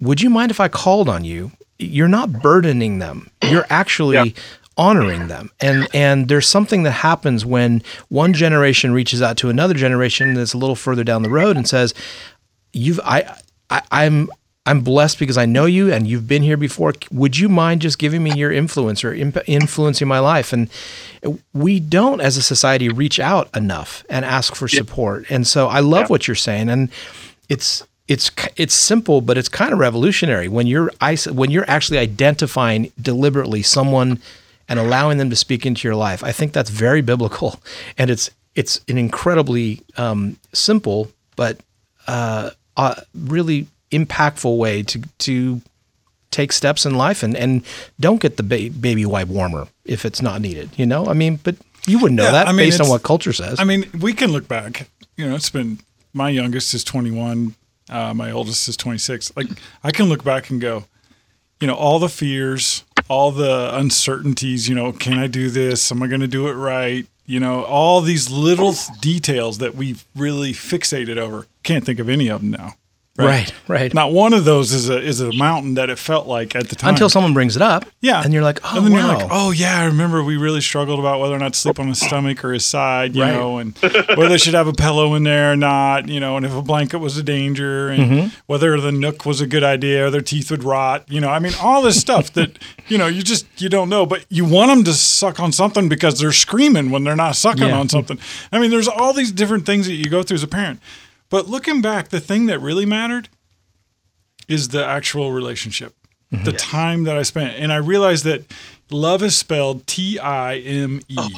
would 0.00 0.20
you 0.20 0.30
mind 0.30 0.50
if 0.50 0.60
I 0.60 0.68
called 0.68 1.08
on 1.08 1.24
you? 1.24 1.52
You're 1.78 2.08
not 2.08 2.32
burdening 2.40 3.00
them. 3.00 3.30
You're 3.42 3.66
actually 3.68 4.14
Yeah. 4.16 4.24
Honoring 4.76 5.28
them. 5.28 5.50
And 5.60 5.88
and 5.94 6.28
there's 6.28 6.48
something 6.48 6.82
that 6.84 6.92
happens 6.92 7.44
when 7.46 7.82
one 8.08 8.32
generation 8.32 8.92
reaches 8.92 9.22
out 9.22 9.36
to 9.38 9.50
another 9.50 9.74
generation 9.74 10.34
that's 10.34 10.54
a 10.54 10.58
little 10.58 10.76
further 10.76 11.04
down 11.04 11.22
the 11.22 11.30
road 11.30 11.56
and 11.56 11.68
says, 11.68 11.94
"You've 12.72 13.00
I, 13.04 13.36
I 13.70 13.82
I'm 13.90 14.28
I'm 14.66 14.80
blessed 14.80 15.18
because 15.18 15.36
I 15.36 15.44
know 15.46 15.66
you 15.66 15.92
and 15.92 16.06
you've 16.06 16.26
been 16.26 16.42
here 16.42 16.56
before. 16.56 16.94
Would 17.12 17.36
you 17.36 17.48
mind 17.50 17.82
just 17.82 17.98
giving 17.98 18.22
me 18.22 18.32
your 18.34 18.50
influence 18.50 19.04
or 19.04 19.12
imp- 19.14 19.46
influencing 19.46 20.08
my 20.08 20.18
life?" 20.18 20.52
And 20.52 20.70
we 21.52 21.80
don't, 21.80 22.20
as 22.20 22.36
a 22.36 22.42
society, 22.42 22.88
reach 22.88 23.20
out 23.20 23.48
enough 23.54 24.04
and 24.08 24.24
ask 24.24 24.54
for 24.54 24.66
support. 24.68 25.26
And 25.30 25.46
so 25.46 25.68
I 25.68 25.80
love 25.80 26.02
Yeah. 26.04 26.06
what 26.08 26.26
you're 26.28 26.34
saying, 26.34 26.68
and 26.68 26.88
it's 27.48 27.82
it's 28.08 28.30
it's 28.56 28.74
simple, 28.74 29.20
but 29.20 29.38
it's 29.38 29.48
kind 29.48 29.72
of 29.72 29.78
revolutionary 29.78 30.48
when 30.48 30.66
you're 30.66 30.90
when 31.30 31.50
you're 31.50 31.68
actually 31.70 31.98
identifying 31.98 32.90
deliberately 33.00 33.62
someone 33.62 34.18
and 34.68 34.78
allowing 34.78 35.18
them 35.18 35.30
to 35.30 35.36
speak 35.36 35.66
into 35.66 35.86
your 35.88 35.96
life. 35.96 36.22
I 36.24 36.32
think 36.32 36.52
that's 36.52 36.70
very 36.70 37.00
biblical, 37.02 37.60
and 37.98 38.10
it's 38.10 38.30
it's 38.54 38.80
an 38.88 38.98
incredibly 38.98 39.82
um, 39.96 40.36
simple 40.52 41.10
but 41.36 41.58
uh, 42.06 42.50
uh, 42.76 42.94
really 43.14 43.66
impactful 43.90 44.56
way 44.56 44.82
to 44.82 45.02
to 45.18 45.60
take 46.30 46.52
steps 46.52 46.84
in 46.84 46.94
life 46.94 47.22
and 47.22 47.36
and 47.36 47.64
don't 48.00 48.20
get 48.20 48.36
the 48.36 48.42
ba- 48.42 48.70
baby 48.70 49.06
wipe 49.06 49.28
warmer 49.28 49.68
if 49.84 50.04
it's 50.04 50.22
not 50.22 50.40
needed. 50.40 50.70
You 50.76 50.86
know, 50.86 51.06
I 51.06 51.12
mean, 51.12 51.38
but 51.42 51.56
you 51.86 51.98
wouldn't 51.98 52.16
know 52.16 52.24
Yeah, 52.24 52.32
that 52.32 52.48
I 52.48 52.52
mean, 52.52 52.66
based 52.68 52.80
on 52.80 52.88
what 52.88 53.02
culture 53.02 53.32
says. 53.32 53.60
I 53.60 53.64
mean, 53.64 53.88
we 54.00 54.12
can 54.12 54.32
look 54.32 54.48
back. 54.48 54.88
You 55.16 55.28
know, 55.28 55.34
it's 55.34 55.50
been 55.50 55.78
my 56.12 56.30
youngest 56.30 56.74
is 56.74 56.84
21, 56.84 57.54
uh, 57.90 58.14
my 58.14 58.30
oldest 58.30 58.68
is 58.68 58.76
26. 58.76 59.36
Like, 59.36 59.48
I 59.82 59.90
can 59.90 60.06
look 60.06 60.24
back 60.24 60.48
and 60.50 60.60
go, 60.60 60.84
you 61.60 61.66
know, 61.66 61.74
all 61.74 61.98
the 61.98 62.08
fears, 62.08 62.84
all 63.08 63.30
the 63.30 63.76
uncertainties. 63.76 64.68
You 64.68 64.74
know, 64.74 64.92
can 64.92 65.18
I 65.18 65.26
do 65.26 65.50
this? 65.50 65.90
Am 65.90 66.02
I 66.02 66.06
going 66.06 66.20
to 66.20 66.28
do 66.28 66.48
it 66.48 66.54
right? 66.54 67.06
You 67.26 67.40
know, 67.40 67.64
all 67.64 68.00
these 68.00 68.30
little 68.30 68.74
details 69.00 69.58
that 69.58 69.74
we've 69.74 70.04
really 70.14 70.52
fixated 70.52 71.16
over. 71.16 71.46
Can't 71.62 71.84
think 71.84 71.98
of 71.98 72.08
any 72.08 72.28
of 72.28 72.42
them 72.42 72.50
now. 72.50 72.74
Right, 73.18 73.52
right. 73.68 73.94
Not 73.94 74.12
one 74.12 74.32
of 74.34 74.44
those 74.44 74.72
is 74.72 74.88
a 74.88 75.00
is 75.00 75.20
a 75.20 75.32
mountain 75.32 75.74
that 75.74 75.88
it 75.90 75.98
felt 75.98 76.26
like 76.26 76.56
at 76.56 76.68
the 76.68 76.74
time. 76.76 76.90
Until 76.90 77.08
someone 77.08 77.32
brings 77.34 77.54
it 77.56 77.62
up, 77.62 77.84
Yeah. 78.00 78.22
and 78.24 78.32
you're 78.32 78.42
like, 78.42 78.58
oh 78.64 78.76
and 78.78 78.86
then 78.86 78.92
wow, 78.94 78.98
you're 79.10 79.18
like, 79.18 79.28
oh 79.30 79.50
yeah, 79.52 79.80
I 79.80 79.84
remember 79.84 80.22
we 80.24 80.36
really 80.36 80.60
struggled 80.60 80.98
about 80.98 81.20
whether 81.20 81.34
or 81.34 81.38
not 81.38 81.52
to 81.52 81.58
sleep 81.58 81.78
on 81.78 81.88
his 81.88 82.00
stomach 82.00 82.44
or 82.44 82.52
his 82.52 82.64
side, 82.64 83.14
you 83.14 83.22
Right. 83.22 83.32
know, 83.32 83.58
and 83.58 83.76
whether 83.78 84.28
they 84.28 84.38
should 84.38 84.54
have 84.54 84.66
a 84.66 84.72
pillow 84.72 85.14
in 85.14 85.22
there 85.22 85.52
or 85.52 85.56
not, 85.56 86.08
you 86.08 86.18
know, 86.18 86.36
and 86.36 86.44
if 86.44 86.52
a 86.54 86.62
blanket 86.62 86.98
was 86.98 87.16
a 87.16 87.22
danger, 87.22 87.88
and 87.88 88.04
Mm-hmm. 88.04 88.28
whether 88.46 88.80
the 88.80 88.92
nook 88.92 89.24
was 89.24 89.40
a 89.40 89.46
good 89.46 89.62
idea 89.64 90.06
or 90.06 90.10
their 90.10 90.20
teeth 90.20 90.50
would 90.50 90.64
rot, 90.64 91.04
you 91.08 91.20
know, 91.20 91.28
I 91.28 91.38
mean, 91.38 91.52
all 91.62 91.82
this 91.82 92.00
stuff 92.00 92.32
that 92.34 92.58
you 92.88 92.98
know 92.98 93.06
you 93.06 93.22
just 93.22 93.46
you 93.62 93.68
don't 93.68 93.88
know, 93.88 94.04
but 94.06 94.24
you 94.28 94.44
want 94.44 94.70
them 94.70 94.84
to 94.84 94.92
suck 94.92 95.38
on 95.40 95.52
something 95.52 95.88
because 95.88 96.18
they're 96.18 96.32
screaming 96.32 96.90
when 96.90 97.04
they're 97.04 97.14
not 97.16 97.36
sucking 97.36 97.68
Yeah. 97.68 97.78
on 97.78 97.88
something. 97.88 98.18
I 98.50 98.58
mean, 98.58 98.70
there's 98.70 98.88
all 98.88 99.12
these 99.12 99.30
different 99.30 99.66
things 99.66 99.86
that 99.86 99.94
you 99.94 100.06
go 100.06 100.22
through 100.22 100.34
as 100.36 100.42
a 100.42 100.48
parent, 100.48 100.80
but 101.30 101.48
looking 101.48 101.80
back, 101.80 102.08
the 102.08 102.20
thing 102.20 102.46
that 102.46 102.58
really 102.60 102.86
mattered 102.86 103.28
is 104.48 104.68
the 104.68 104.84
actual 104.84 105.32
relationship, 105.32 105.94
Mm-hmm. 106.32 106.44
the 106.44 106.52
time 106.52 107.04
that 107.04 107.16
I 107.16 107.22
spent. 107.22 107.54
And 107.58 107.72
I 107.72 107.76
realized 107.76 108.24
that 108.24 108.42
love 108.90 109.22
is 109.22 109.36
spelled 109.36 109.86
T 109.86 110.18
I 110.18 110.56
M 110.56 111.00
E. 111.08 111.14
Oh. 111.16 111.28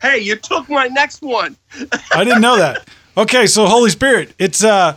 hey, 0.00 0.18
you 0.18 0.36
took 0.36 0.68
my 0.68 0.86
next 0.88 1.20
one. 1.22 1.56
I 2.14 2.22
didn't 2.22 2.42
know 2.42 2.56
that. 2.56 2.86
Okay, 3.16 3.46
so 3.46 3.66
Holy 3.66 3.90
Spirit, 3.90 4.34
it's 4.38 4.62
uh 4.62 4.96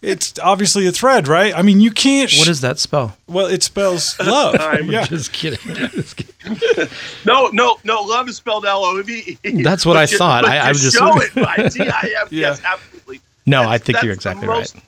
it's 0.00 0.38
obviously 0.38 0.86
a 0.86 0.92
thread, 0.92 1.26
right? 1.28 1.52
I 1.54 1.62
mean, 1.62 1.80
you 1.80 1.90
can't 1.90 2.30
sh- 2.30 2.38
what 2.38 2.46
does 2.46 2.60
that 2.62 2.78
spell? 2.78 3.16
well, 3.26 3.46
it 3.46 3.62
spells 3.64 4.18
love. 4.20 4.54
I'm 4.60 4.90
yeah. 4.90 5.04
Just 5.04 5.32
kidding. 5.32 5.58
No, 7.26 7.48
no, 7.48 7.76
no. 7.84 8.00
Love 8.02 8.28
is 8.28 8.36
spelled 8.36 8.64
L 8.64 8.84
O 8.84 9.02
V 9.02 9.36
E. 9.44 9.62
That's 9.62 9.84
what 9.84 9.96
I 9.96 10.02
you- 10.02 10.16
thought. 10.16 10.44
I- 10.46 10.58
I 10.58 10.68
was 10.68 10.80
just- 10.80 10.96
show 10.96 11.12
it 11.20 11.34
by 11.34 11.68
T 11.68 11.80
I 11.82 12.14
M. 12.22 12.28
Yes, 12.30 12.62
absolutely. 12.64 13.20
No, 13.46 13.60
That's- 13.60 13.74
I 13.74 13.78
think 13.78 14.02
you're 14.02 14.14
that's 14.14 14.24
the 14.24 14.30
exactly 14.30 14.46
most- 14.48 14.74
right. 14.74 14.84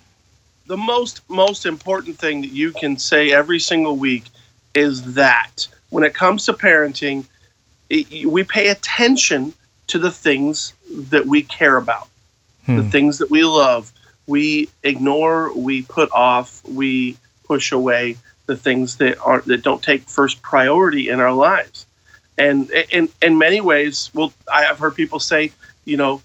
the 0.67 0.77
most 0.77 1.23
most 1.31 1.67
important 1.67 2.19
thing 2.19 2.41
that 2.43 2.53
you 2.53 2.73
can 2.73 2.99
say 2.99 3.33
every 3.33 3.61
single 3.61 3.97
week 3.97 4.25
is 4.75 5.15
that 5.15 5.67
when 5.91 6.05
it 6.05 6.15
comes 6.15 6.45
to 6.47 6.53
parenting 6.53 7.25
it, 7.89 8.27
we 8.27 8.45
pay 8.45 8.69
attention 8.69 9.55
to 9.87 9.99
the 9.99 10.11
things 10.11 10.75
that 10.91 11.25
we 11.27 11.43
care 11.43 11.77
about 11.79 12.09
the 12.67 12.83
Hmm. 12.83 12.91
things 12.91 13.17
that 13.19 13.31
we 13.31 13.45
love 13.45 13.93
we 14.27 14.69
ignore 14.83 15.51
we 15.55 15.81
put 15.83 16.11
off 16.13 16.63
we 16.67 17.17
push 17.45 17.73
away 17.73 18.17
the 18.45 18.57
things 18.57 18.97
that 18.97 19.19
aren't 19.23 19.47
that 19.47 19.63
don't 19.63 19.83
take 19.83 20.03
first 20.07 20.43
priority 20.43 21.09
in 21.09 21.19
our 21.21 21.33
lives 21.33 21.87
and 22.37 22.71
in 22.91 23.09
in 23.23 23.39
many 23.39 23.63
ways 23.63 24.11
well 24.13 24.31
i 24.53 24.65
have 24.65 24.79
heard 24.79 24.95
people 24.95 25.19
say 25.19 25.51
you 25.87 25.97
know 25.97 26.21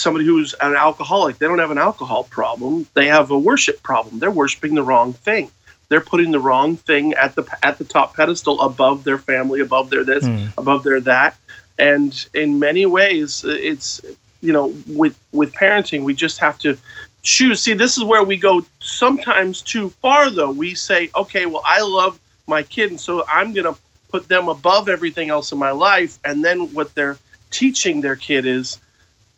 somebody 0.00 0.24
who's 0.24 0.54
an 0.60 0.74
alcoholic, 0.74 1.38
they 1.38 1.46
don't 1.46 1.58
have 1.58 1.70
an 1.70 1.78
alcohol 1.78 2.24
problem. 2.24 2.86
They 2.94 3.06
have 3.06 3.30
a 3.30 3.38
worship 3.38 3.82
problem. 3.82 4.18
They're 4.18 4.30
worshiping 4.30 4.74
the 4.74 4.82
wrong 4.82 5.12
thing. 5.12 5.50
They're 5.88 6.00
putting 6.00 6.30
the 6.30 6.40
wrong 6.40 6.76
thing 6.76 7.14
at 7.14 7.34
the 7.34 7.44
at 7.62 7.78
the 7.78 7.84
top 7.84 8.16
pedestal 8.16 8.60
above 8.60 9.04
their 9.04 9.18
family, 9.18 9.60
above 9.60 9.90
their 9.90 10.04
this, 10.04 10.24
Hmm. 10.24 10.46
above 10.58 10.82
their 10.82 11.00
that. 11.00 11.36
And 11.78 12.26
in 12.34 12.58
many 12.58 12.86
ways, 12.86 13.44
it's 13.46 14.00
you 14.40 14.52
know 14.52 14.74
with 14.86 15.18
with 15.32 15.52
parenting, 15.52 16.04
we 16.04 16.14
just 16.14 16.38
have 16.38 16.58
to 16.60 16.76
choose. 17.22 17.62
See, 17.62 17.74
this 17.74 17.96
is 17.96 18.04
where 18.04 18.24
we 18.24 18.36
go 18.36 18.64
sometimes 18.80 19.62
too 19.62 19.90
far. 20.02 20.30
Though 20.30 20.50
we 20.50 20.74
say, 20.74 21.10
okay, 21.14 21.46
well, 21.46 21.62
I 21.64 21.82
love 21.82 22.18
my 22.46 22.62
kid, 22.62 22.90
and 22.90 23.00
so 23.00 23.24
I'm 23.28 23.52
gonna 23.52 23.76
put 24.10 24.28
them 24.28 24.48
above 24.48 24.88
everything 24.88 25.28
else 25.30 25.52
in 25.52 25.58
my 25.58 25.72
life. 25.72 26.18
And 26.24 26.44
then 26.44 26.72
what 26.72 26.94
they're 26.94 27.18
teaching 27.50 28.00
their 28.00 28.16
kid 28.16 28.46
is 28.46 28.78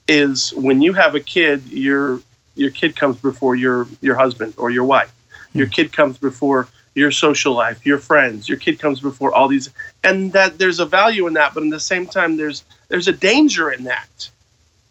is 0.09 0.53
when 0.55 0.83
you 0.83 0.93
have 0.93 1.15
a 1.15 1.21
kid, 1.21 1.67
your 1.67 2.21
your 2.55 2.71
kid 2.71 2.97
comes 2.97 3.17
before 3.17 3.55
your 3.55 3.87
your 4.01 4.15
husband 4.17 4.55
or 4.57 4.71
your 4.71 4.85
wife. 4.85 5.13
Hmm. 5.53 5.59
Your 5.59 5.69
kid 5.69 5.93
comes 5.93 6.19
before 6.19 6.69
your 6.95 7.11
social 7.11 7.53
life, 7.53 7.85
your 7.85 7.99
friends. 7.99 8.49
Your 8.49 8.59
kid 8.59 8.79
comes 8.79 9.01
before 9.01 9.33
all 9.33 9.49
these, 9.49 9.71
and 10.03 10.33
that 10.33 10.59
there's 10.59 10.81
a 10.81 10.87
value 10.87 11.27
in 11.27 11.35
that, 11.35 11.53
but 11.55 11.63
at 11.63 11.71
the 11.71 11.79
same 11.81 12.07
time, 12.07 12.37
there's 12.37 12.65
there's 12.89 13.09
a 13.09 13.13
danger 13.13 13.71
in 13.71 13.85
that. 13.85 14.31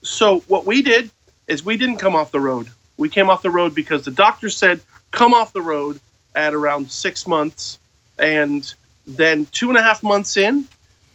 So 0.04 0.42
what 0.42 0.66
we 0.66 0.82
did 0.82 1.10
is 1.48 1.66
we 1.66 1.78
didn't 1.78 1.98
come 1.98 2.16
off 2.16 2.32
the 2.32 2.40
road. 2.40 2.68
We 2.98 3.10
came 3.10 3.30
off 3.30 3.42
the 3.42 3.50
road 3.50 3.74
because 3.74 4.06
the 4.06 4.12
doctor 4.12 4.50
said 4.50 4.80
come 5.12 5.34
off 5.34 5.52
the 5.52 5.62
road 5.62 6.00
at 6.36 6.54
around 6.54 6.92
six 6.92 7.26
months, 7.26 7.80
and 8.20 8.72
then 9.08 9.48
two 9.52 9.70
and 9.70 9.78
a 9.78 9.82
half 9.82 10.04
months 10.04 10.38
in, 10.38 10.66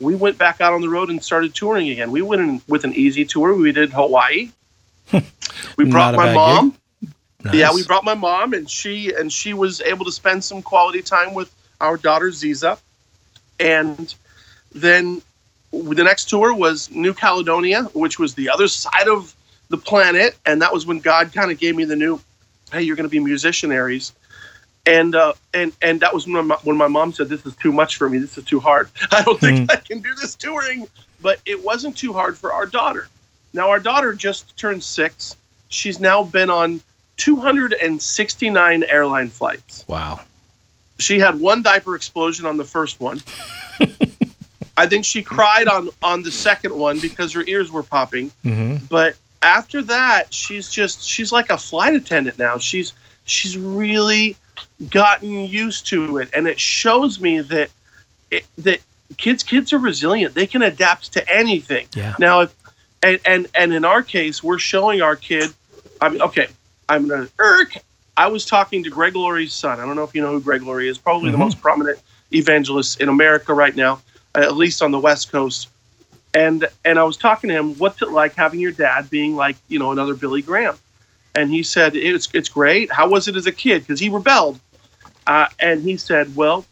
we 0.00 0.14
went 0.14 0.38
back 0.38 0.60
out 0.60 0.72
on 0.72 0.80
the 0.80 0.88
road 0.88 1.10
and 1.10 1.22
started 1.22 1.54
touring 1.54 1.90
again. 1.90 2.10
We 2.10 2.22
went 2.22 2.42
in 2.42 2.62
with 2.66 2.84
an 2.84 2.94
easy 2.94 3.24
tour. 3.24 3.54
We 3.54 3.70
did 3.72 3.92
Hawaii. 3.92 4.50
we 5.76 5.84
brought 5.84 6.14
my 6.14 6.34
mom. 6.34 6.76
Nice. 7.42 7.54
Yeah, 7.54 7.74
we 7.74 7.84
brought 7.84 8.04
my 8.04 8.14
mom, 8.14 8.52
and 8.52 8.70
she 8.70 9.14
and 9.14 9.32
she 9.32 9.54
was 9.54 9.80
able 9.80 10.04
to 10.04 10.12
spend 10.12 10.44
some 10.44 10.62
quality 10.62 11.02
time 11.02 11.32
with 11.34 11.54
our 11.80 11.96
daughter 11.96 12.28
Ziza. 12.28 12.78
And 13.58 14.14
then 14.72 15.22
the 15.72 16.04
next 16.04 16.28
tour 16.28 16.54
was 16.54 16.90
New 16.90 17.14
Caledonia, 17.14 17.84
which 17.94 18.18
was 18.18 18.34
the 18.34 18.50
other 18.50 18.68
side 18.68 19.08
of 19.08 19.34
the 19.68 19.78
planet, 19.78 20.36
and 20.44 20.60
that 20.62 20.72
was 20.72 20.86
when 20.86 20.98
God 20.98 21.32
kind 21.32 21.50
of 21.50 21.58
gave 21.58 21.76
me 21.76 21.84
the 21.84 21.96
new, 21.96 22.20
"Hey, 22.72 22.82
you're 22.82 22.96
going 22.96 23.08
to 23.08 23.10
be 23.10 23.20
musicianaries." 23.20 24.12
And 24.86 25.14
uh, 25.14 25.32
and 25.54 25.72
and 25.82 26.00
that 26.00 26.14
was 26.14 26.26
when 26.26 26.46
my, 26.46 26.56
when 26.62 26.76
my 26.76 26.88
mom 26.88 27.12
said, 27.12 27.28
"This 27.28 27.44
is 27.46 27.54
too 27.56 27.72
much 27.72 27.96
for 27.96 28.08
me. 28.08 28.18
This 28.18 28.36
is 28.38 28.44
too 28.44 28.60
hard. 28.60 28.90
I 29.10 29.22
don't 29.22 29.38
think 29.40 29.70
I 29.72 29.76
can 29.76 30.00
do 30.00 30.14
this 30.14 30.34
touring." 30.34 30.86
But 31.22 31.38
it 31.44 31.62
wasn't 31.62 31.96
too 31.98 32.12
hard 32.14 32.38
for 32.38 32.52
our 32.52 32.64
daughter. 32.64 33.08
Now 33.52 33.68
our 33.70 33.80
daughter 33.80 34.14
just 34.14 34.56
turned 34.56 34.82
six. 34.82 35.36
She's 35.68 36.00
now 36.00 36.24
been 36.24 36.48
on 36.48 36.80
269 37.18 38.84
airline 38.84 39.28
flights. 39.28 39.84
Wow. 39.86 40.20
She 40.98 41.18
had 41.18 41.38
one 41.38 41.62
diaper 41.62 41.94
explosion 41.94 42.46
on 42.46 42.56
the 42.56 42.64
first 42.64 43.00
one. 43.00 43.20
I 44.76 44.86
think 44.86 45.04
she 45.04 45.22
cried 45.22 45.68
on 45.68 45.90
on 46.02 46.22
the 46.22 46.30
second 46.30 46.74
one 46.74 47.00
because 47.00 47.32
her 47.34 47.44
ears 47.46 47.70
were 47.70 47.82
popping. 47.82 48.30
hmm 48.42 48.76
But 48.88 49.16
after 49.42 49.82
that, 49.82 50.32
she's 50.32 50.70
just 50.70 51.02
she's 51.02 51.32
like 51.32 51.50
a 51.50 51.58
flight 51.58 51.94
attendant 51.94 52.38
now. 52.38 52.58
She's 52.58 52.94
she's 53.24 53.56
really 53.58 54.36
gotten 54.90 55.30
used 55.46 55.86
to 55.88 56.18
it, 56.18 56.28
and 56.34 56.46
it 56.46 56.58
shows 56.60 57.20
me 57.20 57.40
that 57.40 57.70
it, 58.30 58.44
that 58.58 58.80
kids 59.16 59.42
kids 59.42 59.72
are 59.72 59.78
resilient. 59.78 60.34
They 60.34 60.46
can 60.46 60.62
adapt 60.62 61.12
to 61.14 61.34
anything. 61.34 61.86
Yeah. 61.94 62.14
Now, 62.18 62.40
if 62.42 62.54
and 63.02 63.18
and 63.24 63.46
and 63.54 63.72
in 63.72 63.84
our 63.84 64.02
case, 64.02 64.42
we're 64.42 64.58
showing 64.58 65.02
our 65.02 65.16
kid. 65.16 65.52
I 66.00 66.08
mean, 66.08 66.22
okay, 66.22 66.46
I'm 66.88 67.08
gonna. 67.08 67.28
Eric, 67.40 67.82
I 68.16 68.26
was 68.28 68.44
talking 68.44 68.84
to 68.84 68.90
Greg 68.90 69.16
Laurie's 69.16 69.52
son. 69.52 69.80
I 69.80 69.86
don't 69.86 69.96
know 69.96 70.04
if 70.04 70.14
you 70.14 70.22
know 70.22 70.32
who 70.32 70.40
Greg 70.40 70.62
Laurie 70.62 70.88
is. 70.88 70.98
Probably 70.98 71.30
the 71.30 71.36
Mhm. 71.36 71.40
most 71.40 71.60
prominent 71.60 71.98
evangelist 72.32 73.00
in 73.00 73.08
America 73.08 73.52
right 73.54 73.74
now, 73.74 74.00
at 74.34 74.56
least 74.56 74.82
on 74.82 74.90
the 74.90 74.98
West 74.98 75.32
Coast. 75.32 75.68
And 76.34 76.66
and 76.84 76.98
I 76.98 77.02
was 77.04 77.16
talking 77.16 77.48
to 77.48 77.54
him. 77.56 77.74
What's 77.76 78.00
it 78.02 78.10
like 78.10 78.34
having 78.36 78.60
your 78.60 78.70
dad 78.72 79.10
being 79.10 79.34
like 79.34 79.56
you 79.68 79.78
know 79.78 79.90
another 79.92 80.14
Billy 80.14 80.42
Graham? 80.42 80.76
And 81.34 81.50
he 81.50 81.62
said 81.62 81.94
it's 81.94 82.28
it's 82.34 82.48
great. 82.48 82.90
How 82.92 83.08
was 83.08 83.28
it 83.28 83.36
as 83.36 83.46
a 83.46 83.52
kid? 83.52 83.80
Because 83.80 84.00
he 84.00 84.08
rebelled. 84.08 84.58
Uh, 85.26 85.46
and 85.60 85.82
he 85.82 85.96
said, 85.96 86.34
well, 86.34 86.64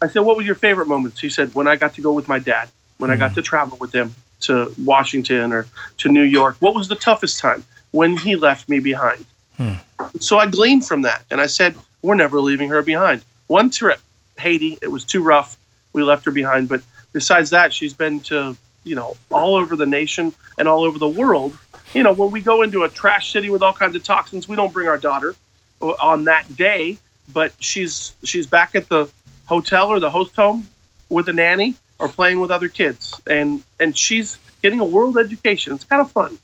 I 0.00 0.08
said, 0.08 0.20
what 0.20 0.36
was 0.36 0.46
your 0.46 0.54
favorite 0.54 0.86
moments? 0.86 1.20
He 1.20 1.30
said, 1.30 1.54
when 1.54 1.66
I 1.66 1.76
got 1.76 1.94
to 1.94 2.00
go 2.00 2.12
with 2.12 2.28
my 2.28 2.38
dad, 2.38 2.68
when 2.98 3.10
I 3.10 3.16
got 3.16 3.34
to 3.34 3.42
travel 3.42 3.76
with 3.80 3.92
him 3.92 4.14
to 4.40 4.72
Washington 4.84 5.52
or 5.52 5.66
to 5.98 6.08
New 6.08 6.22
York. 6.22 6.56
What 6.60 6.74
was 6.74 6.88
the 6.88 6.96
toughest 6.96 7.40
time? 7.40 7.64
When 7.90 8.16
he 8.16 8.36
left 8.36 8.68
me 8.68 8.80
behind. 8.80 9.24
Hmm. 9.56 9.74
So 10.20 10.38
I 10.38 10.46
gleaned 10.46 10.86
from 10.86 11.02
that, 11.02 11.24
and 11.30 11.40
I 11.40 11.46
said, 11.46 11.74
we're 12.02 12.14
never 12.14 12.40
leaving 12.40 12.68
her 12.68 12.82
behind. 12.82 13.24
One 13.46 13.70
trip, 13.70 14.00
Haiti, 14.38 14.78
it 14.82 14.90
was 14.90 15.04
too 15.04 15.22
rough. 15.22 15.56
We 15.92 16.02
left 16.02 16.24
her 16.26 16.30
behind, 16.30 16.68
but 16.68 16.82
besides 17.12 17.50
that, 17.50 17.72
she's 17.72 17.94
been 17.94 18.20
to 18.20 18.56
you 18.84 18.94
know 18.94 19.16
all 19.30 19.54
over 19.54 19.76
the 19.76 19.86
nation 19.86 20.34
and 20.58 20.68
all 20.68 20.84
over 20.84 20.98
the 20.98 21.08
world. 21.08 21.56
You 21.94 22.02
know, 22.02 22.12
when 22.12 22.30
we 22.30 22.40
go 22.40 22.62
into 22.62 22.82
a 22.82 22.88
trash 22.88 23.32
city 23.32 23.50
with 23.50 23.62
all 23.62 23.72
kinds 23.72 23.94
of 23.94 24.02
toxins, 24.02 24.48
we 24.48 24.56
don't 24.56 24.72
bring 24.72 24.88
our 24.88 24.98
daughter 24.98 25.34
on 25.80 26.24
that 26.24 26.56
day, 26.56 26.98
but 27.32 27.52
she's 27.60 28.14
she's 28.24 28.46
back 28.46 28.74
at 28.74 28.88
the 28.88 29.08
hotel 29.46 29.88
or 29.88 30.00
the 30.00 30.10
host 30.10 30.34
home 30.34 30.68
with 31.08 31.28
a 31.28 31.32
nanny 31.32 31.74
or 31.98 32.08
playing 32.08 32.40
with 32.40 32.50
other 32.50 32.68
kids, 32.68 33.20
and 33.26 33.62
and 33.78 33.96
she's 33.96 34.38
getting 34.62 34.80
a 34.80 34.84
world 34.84 35.16
education. 35.16 35.72
It's 35.74 35.84
kind 35.84 36.02
of 36.02 36.10
fun. 36.10 36.38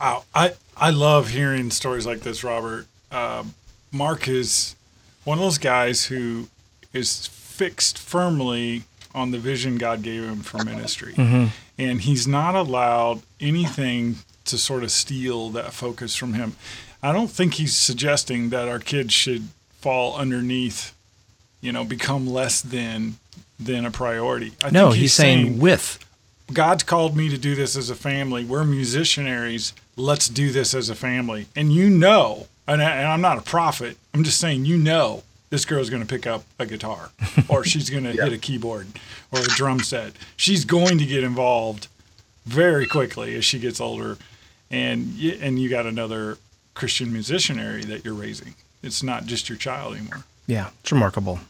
Wow, 0.00 0.24
I 0.34 0.54
I 0.76 0.90
love 0.90 1.28
hearing 1.28 1.70
stories 1.70 2.06
like 2.06 2.20
this, 2.20 2.42
Robert. 2.42 2.86
Um, 3.10 3.54
Mark 3.92 4.28
is 4.28 4.76
one 5.24 5.38
of 5.38 5.44
those 5.44 5.58
guys 5.58 6.06
who 6.06 6.48
is 6.92 7.26
fixed 7.26 7.98
firmly 7.98 8.84
on 9.14 9.30
the 9.30 9.38
vision 9.38 9.78
God 9.78 10.02
gave 10.02 10.24
him 10.24 10.40
for 10.40 10.62
ministry, 10.64 11.14
mm-hmm. 11.14 11.46
and 11.78 12.00
he's 12.00 12.26
not 12.26 12.54
allowed 12.54 13.22
anything 13.40 14.16
to 14.44 14.58
sort 14.58 14.82
of 14.82 14.90
steal 14.90 15.50
that 15.50 15.72
focus 15.72 16.14
from 16.14 16.34
him. 16.34 16.56
I 17.02 17.12
don't 17.12 17.30
think 17.30 17.54
he's 17.54 17.76
suggesting 17.76 18.50
that 18.50 18.68
our 18.68 18.78
kids 18.78 19.12
should 19.12 19.48
fall 19.80 20.16
underneath, 20.16 20.94
you 21.60 21.72
know, 21.72 21.84
become 21.84 22.26
less 22.26 22.60
than 22.60 23.18
than 23.58 23.84
a 23.84 23.90
priority. 23.90 24.52
I 24.62 24.70
No, 24.70 24.90
think 24.90 25.00
he's, 25.00 25.12
saying, 25.14 25.58
with. 25.58 25.98
God's 26.52 26.82
called 26.82 27.16
me 27.16 27.28
to 27.28 27.36
do 27.36 27.54
this 27.54 27.76
as 27.76 27.90
a 27.90 27.94
family. 27.94 28.44
We're 28.44 28.62
musicianaries. 28.64 29.72
Let's 29.96 30.28
do 30.28 30.50
this 30.50 30.74
as 30.74 30.88
a 30.88 30.94
family. 30.94 31.46
And 31.54 31.72
you 31.72 31.90
know, 31.90 32.46
and, 32.66 32.80
I, 32.82 32.96
and 32.96 33.08
I'm 33.08 33.20
not 33.20 33.36
a 33.38 33.42
prophet. 33.42 33.96
I'm 34.14 34.24
just 34.24 34.40
saying, 34.40 34.64
you 34.64 34.76
know, 34.78 35.24
this 35.50 35.64
girl's 35.64 35.90
going 35.90 36.02
to 36.02 36.08
pick 36.08 36.26
up 36.26 36.44
a 36.58 36.66
guitar, 36.66 37.10
or 37.48 37.64
she's 37.64 37.90
going 37.90 38.04
to 38.04 38.12
hit 38.12 38.32
a 38.32 38.38
keyboard, 38.38 38.86
or 39.32 39.40
a 39.40 39.44
drum 39.44 39.80
set. 39.80 40.12
She's 40.36 40.64
going 40.64 40.98
to 40.98 41.06
get 41.06 41.24
involved 41.24 41.88
very 42.46 42.86
quickly 42.86 43.34
as 43.36 43.44
she 43.44 43.58
gets 43.58 43.80
older, 43.80 44.18
and 44.70 45.14
y- 45.20 45.38
and 45.40 45.58
you 45.58 45.68
got 45.68 45.86
another 45.86 46.38
Christian 46.74 47.08
musicianary 47.08 47.84
that 47.86 48.04
you're 48.04 48.14
raising. 48.14 48.54
It's 48.82 49.02
not 49.02 49.26
just 49.26 49.48
your 49.48 49.58
child 49.58 49.96
anymore. 49.96 50.24
Yeah, 50.46 50.70
it's 50.80 50.92
remarkable. 50.92 51.40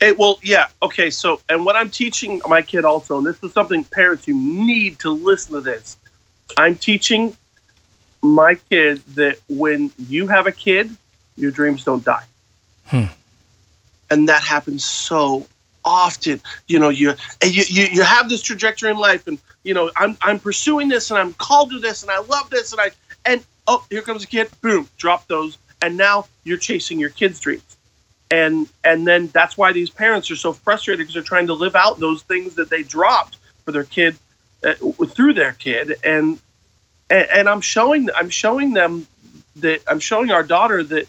Hey, 0.00 0.12
well, 0.12 0.38
yeah, 0.42 0.66
okay. 0.82 1.10
So, 1.10 1.40
and 1.48 1.64
what 1.64 1.76
I'm 1.76 1.88
teaching 1.88 2.40
my 2.48 2.60
kid 2.60 2.84
also, 2.84 3.18
and 3.18 3.26
this 3.26 3.42
is 3.42 3.52
something 3.52 3.84
parents 3.84 4.26
you 4.26 4.34
need 4.34 4.98
to 5.00 5.10
listen 5.10 5.54
to 5.54 5.60
this. 5.60 5.96
I'm 6.56 6.74
teaching 6.74 7.36
my 8.20 8.56
kid 8.68 9.00
that 9.14 9.38
when 9.48 9.92
you 10.08 10.26
have 10.26 10.46
a 10.46 10.52
kid, 10.52 10.90
your 11.36 11.50
dreams 11.50 11.84
don't 11.84 12.04
die, 12.04 12.24
Hmm. 12.86 13.04
and 14.10 14.28
that 14.28 14.42
happens 14.42 14.84
so 14.84 15.46
often. 15.84 16.40
You 16.68 16.78
know, 16.78 16.88
you 16.88 17.14
you, 17.42 17.64
you 17.68 17.84
you 17.86 18.02
have 18.02 18.28
this 18.28 18.42
trajectory 18.42 18.90
in 18.90 18.98
life, 18.98 19.26
and 19.26 19.38
you 19.64 19.74
know, 19.74 19.90
I'm 19.96 20.16
I'm 20.22 20.38
pursuing 20.38 20.88
this, 20.88 21.10
and 21.10 21.18
I'm 21.18 21.32
called 21.34 21.70
to 21.70 21.78
this, 21.78 22.02
and 22.02 22.10
I 22.10 22.20
love 22.20 22.50
this, 22.50 22.72
and 22.72 22.80
I 22.80 22.90
and 23.24 23.44
oh, 23.66 23.84
here 23.90 24.02
comes 24.02 24.24
a 24.24 24.26
kid, 24.26 24.50
boom, 24.60 24.88
drop 24.96 25.26
those, 25.28 25.58
and 25.80 25.96
now 25.96 26.26
you're 26.44 26.58
chasing 26.58 26.98
your 26.98 27.10
kid's 27.10 27.40
dreams 27.40 27.62
and 28.32 28.66
and 28.82 29.06
then 29.06 29.28
that's 29.28 29.56
why 29.58 29.72
these 29.72 29.90
parents 29.90 30.30
are 30.30 30.36
so 30.36 30.52
frustrated 30.52 31.00
because 31.00 31.14
they're 31.14 31.22
trying 31.22 31.46
to 31.46 31.52
live 31.52 31.76
out 31.76 32.00
those 32.00 32.22
things 32.22 32.54
that 32.54 32.70
they 32.70 32.82
dropped 32.82 33.36
for 33.64 33.72
their 33.72 33.84
kid 33.84 34.16
uh, 34.64 34.72
through 35.06 35.34
their 35.34 35.52
kid 35.52 35.96
and, 36.02 36.40
and 37.10 37.28
and 37.30 37.48
I'm 37.48 37.60
showing 37.60 38.08
I'm 38.16 38.30
showing 38.30 38.72
them 38.72 39.06
that 39.56 39.82
I'm 39.86 40.00
showing 40.00 40.30
our 40.30 40.42
daughter 40.42 40.82
that 40.82 41.06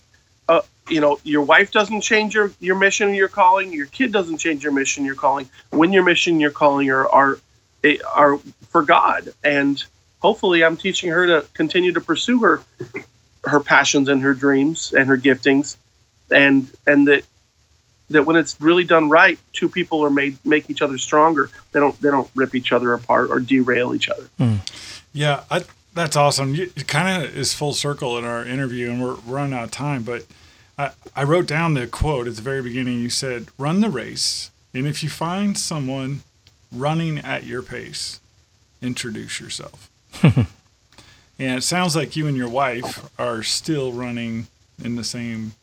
you 0.89 0.99
know 0.99 1.19
your 1.23 1.41
wife 1.41 1.71
doesn't 1.71 2.01
change 2.01 2.33
your 2.33 2.51
your 2.59 2.75
mission 2.75 3.07
and 3.07 3.15
your 3.15 3.27
calling 3.27 3.71
your 3.71 3.85
kid 3.87 4.11
doesn't 4.11 4.37
change 4.37 4.63
your 4.63 4.73
mission 4.73 5.05
your 5.05 5.15
calling 5.15 5.49
when 5.69 5.93
your 5.93 6.03
mission 6.03 6.33
and 6.33 6.41
your 6.41 6.51
calling 6.51 6.89
are 6.89 7.07
are 7.09 7.39
eh, 7.83 7.97
are 8.13 8.37
for 8.69 8.83
God 8.83 9.29
and 9.43 9.83
hopefully 10.19 10.63
I'm 10.63 10.77
teaching 10.77 11.09
her 11.11 11.25
to 11.27 11.47
continue 11.53 11.93
to 11.93 12.01
pursue 12.01 12.39
her 12.39 12.63
her 13.45 13.59
passions 13.59 14.09
and 14.09 14.21
her 14.21 14.33
dreams 14.33 14.93
and 14.93 15.07
her 15.07 15.17
giftings 15.17 15.77
and 16.31 16.69
and 16.85 17.07
that 17.07 17.23
that 18.09 18.25
when 18.25 18.35
it's 18.35 18.59
really 18.61 18.83
done 18.83 19.09
right, 19.09 19.37
two 19.51 19.69
people 19.69 20.03
are 20.03 20.09
made 20.09 20.37
make 20.45 20.69
each 20.69 20.81
other 20.81 20.97
stronger. 20.97 21.49
They 21.71 21.79
don't 21.79 21.99
they 22.01 22.09
don't 22.09 22.29
rip 22.35 22.55
each 22.55 22.71
other 22.71 22.93
apart 22.93 23.29
or 23.29 23.39
derail 23.39 23.93
each 23.93 24.09
other. 24.09 24.29
Hmm. 24.37 24.55
Yeah, 25.13 25.43
I, 25.51 25.63
that's 25.93 26.15
awesome. 26.15 26.55
You, 26.55 26.71
it 26.75 26.87
kind 26.87 27.23
of 27.23 27.37
is 27.37 27.53
full 27.53 27.73
circle 27.73 28.17
in 28.17 28.25
our 28.25 28.45
interview, 28.45 28.89
and 28.89 29.01
we're 29.01 29.15
running 29.25 29.53
out 29.53 29.65
of 29.65 29.71
time. 29.71 30.03
But 30.03 30.25
I, 30.77 30.91
I 31.15 31.23
wrote 31.23 31.45
down 31.47 31.73
the 31.75 31.87
quote 31.87 32.27
at 32.27 32.35
the 32.35 32.41
very 32.41 32.61
beginning. 32.61 32.99
You 32.99 33.09
said, 33.09 33.47
"Run 33.57 33.81
the 33.81 33.89
race, 33.89 34.49
and 34.73 34.87
if 34.87 35.03
you 35.03 35.09
find 35.09 35.57
someone 35.57 36.21
running 36.71 37.19
at 37.19 37.43
your 37.45 37.61
pace, 37.61 38.19
introduce 38.81 39.39
yourself." 39.39 39.89
and 40.23 40.47
it 41.39 41.63
sounds 41.63 41.95
like 41.95 42.15
you 42.15 42.27
and 42.27 42.37
your 42.37 42.49
wife 42.49 43.09
are 43.19 43.43
still 43.43 43.91
running 43.91 44.47
in 44.83 44.95
the 44.95 45.03
same 45.03 45.53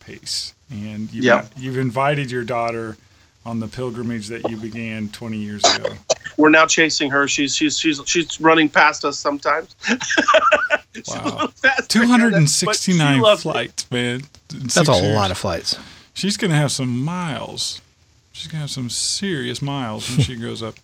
pace, 0.00 0.54
and 0.70 1.12
you've, 1.12 1.24
Yep. 1.24 1.52
you've 1.56 1.78
invited 1.78 2.30
your 2.30 2.44
daughter 2.44 2.96
on 3.44 3.58
the 3.60 3.66
pilgrimage 3.68 4.28
that 4.28 4.48
you 4.50 4.56
began 4.56 5.08
20 5.08 5.36
years 5.36 5.62
ago. 5.76 5.94
We're 6.36 6.48
now 6.50 6.66
chasing 6.66 7.10
her. 7.10 7.26
She's 7.28 7.54
she's 7.56 7.78
she's 7.78 8.00
she's 8.06 8.40
running 8.40 8.68
past 8.68 9.04
us 9.04 9.18
sometimes. 9.18 9.74
Wow. 11.08 11.24
little 11.24 11.48
faster, 11.48 11.62
but 11.64 11.92
she 11.92 11.98
269 12.00 13.20
loves 13.20 13.40
it. 13.40 13.42
flights, 13.50 13.90
man. 13.90 14.22
That's 14.50 14.74
six 14.74 14.88
a 14.90 14.92
years. 14.92 15.14
lot 15.14 15.30
of 15.30 15.38
flights. 15.38 15.78
She's 16.12 16.36
gonna 16.36 16.54
have 16.54 16.70
some 16.70 17.02
miles. 17.02 17.80
She's 18.32 18.46
gonna 18.46 18.60
have 18.60 18.70
some 18.70 18.90
serious 18.90 19.62
miles 19.62 20.08
when 20.10 20.20
she 20.20 20.36
grows 20.40 20.62
up. 20.62 20.74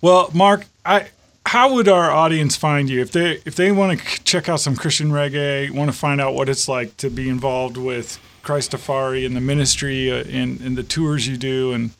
Well, 0.00 0.30
Mark, 0.34 0.66
I 0.84 1.10
how 1.46 1.72
would 1.74 1.86
our 1.88 2.10
audience 2.10 2.56
find 2.56 2.90
you 2.90 3.00
if 3.00 3.12
they 3.12 3.40
if 3.44 3.54
they 3.54 3.70
want 3.70 4.00
to 4.00 4.24
check 4.24 4.48
out 4.48 4.58
some 4.58 4.74
Christian 4.74 5.10
reggae, 5.12 5.70
want 5.70 5.92
to 5.92 5.96
find 5.96 6.20
out 6.20 6.34
what 6.34 6.48
it's 6.48 6.66
like 6.68 6.96
to 6.96 7.08
be 7.08 7.28
involved 7.28 7.76
with 7.76 8.18
Christafari 8.42 9.24
and 9.26 9.36
the 9.36 9.40
ministry 9.40 10.10
uh, 10.10 10.24
and, 10.28 10.60
and 10.60 10.76
the 10.76 10.82
tours 10.82 11.26
you 11.26 11.36
do, 11.36 11.72
and 11.72 11.90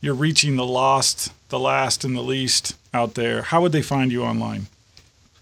you're 0.00 0.14
reaching 0.14 0.56
the 0.56 0.66
lost, 0.66 1.32
the 1.48 1.58
last, 1.58 2.04
and 2.04 2.16
the 2.16 2.22
least 2.22 2.76
out 2.94 3.14
there. 3.14 3.42
How 3.42 3.60
would 3.60 3.72
they 3.72 3.82
find 3.82 4.12
you 4.12 4.22
online? 4.22 4.66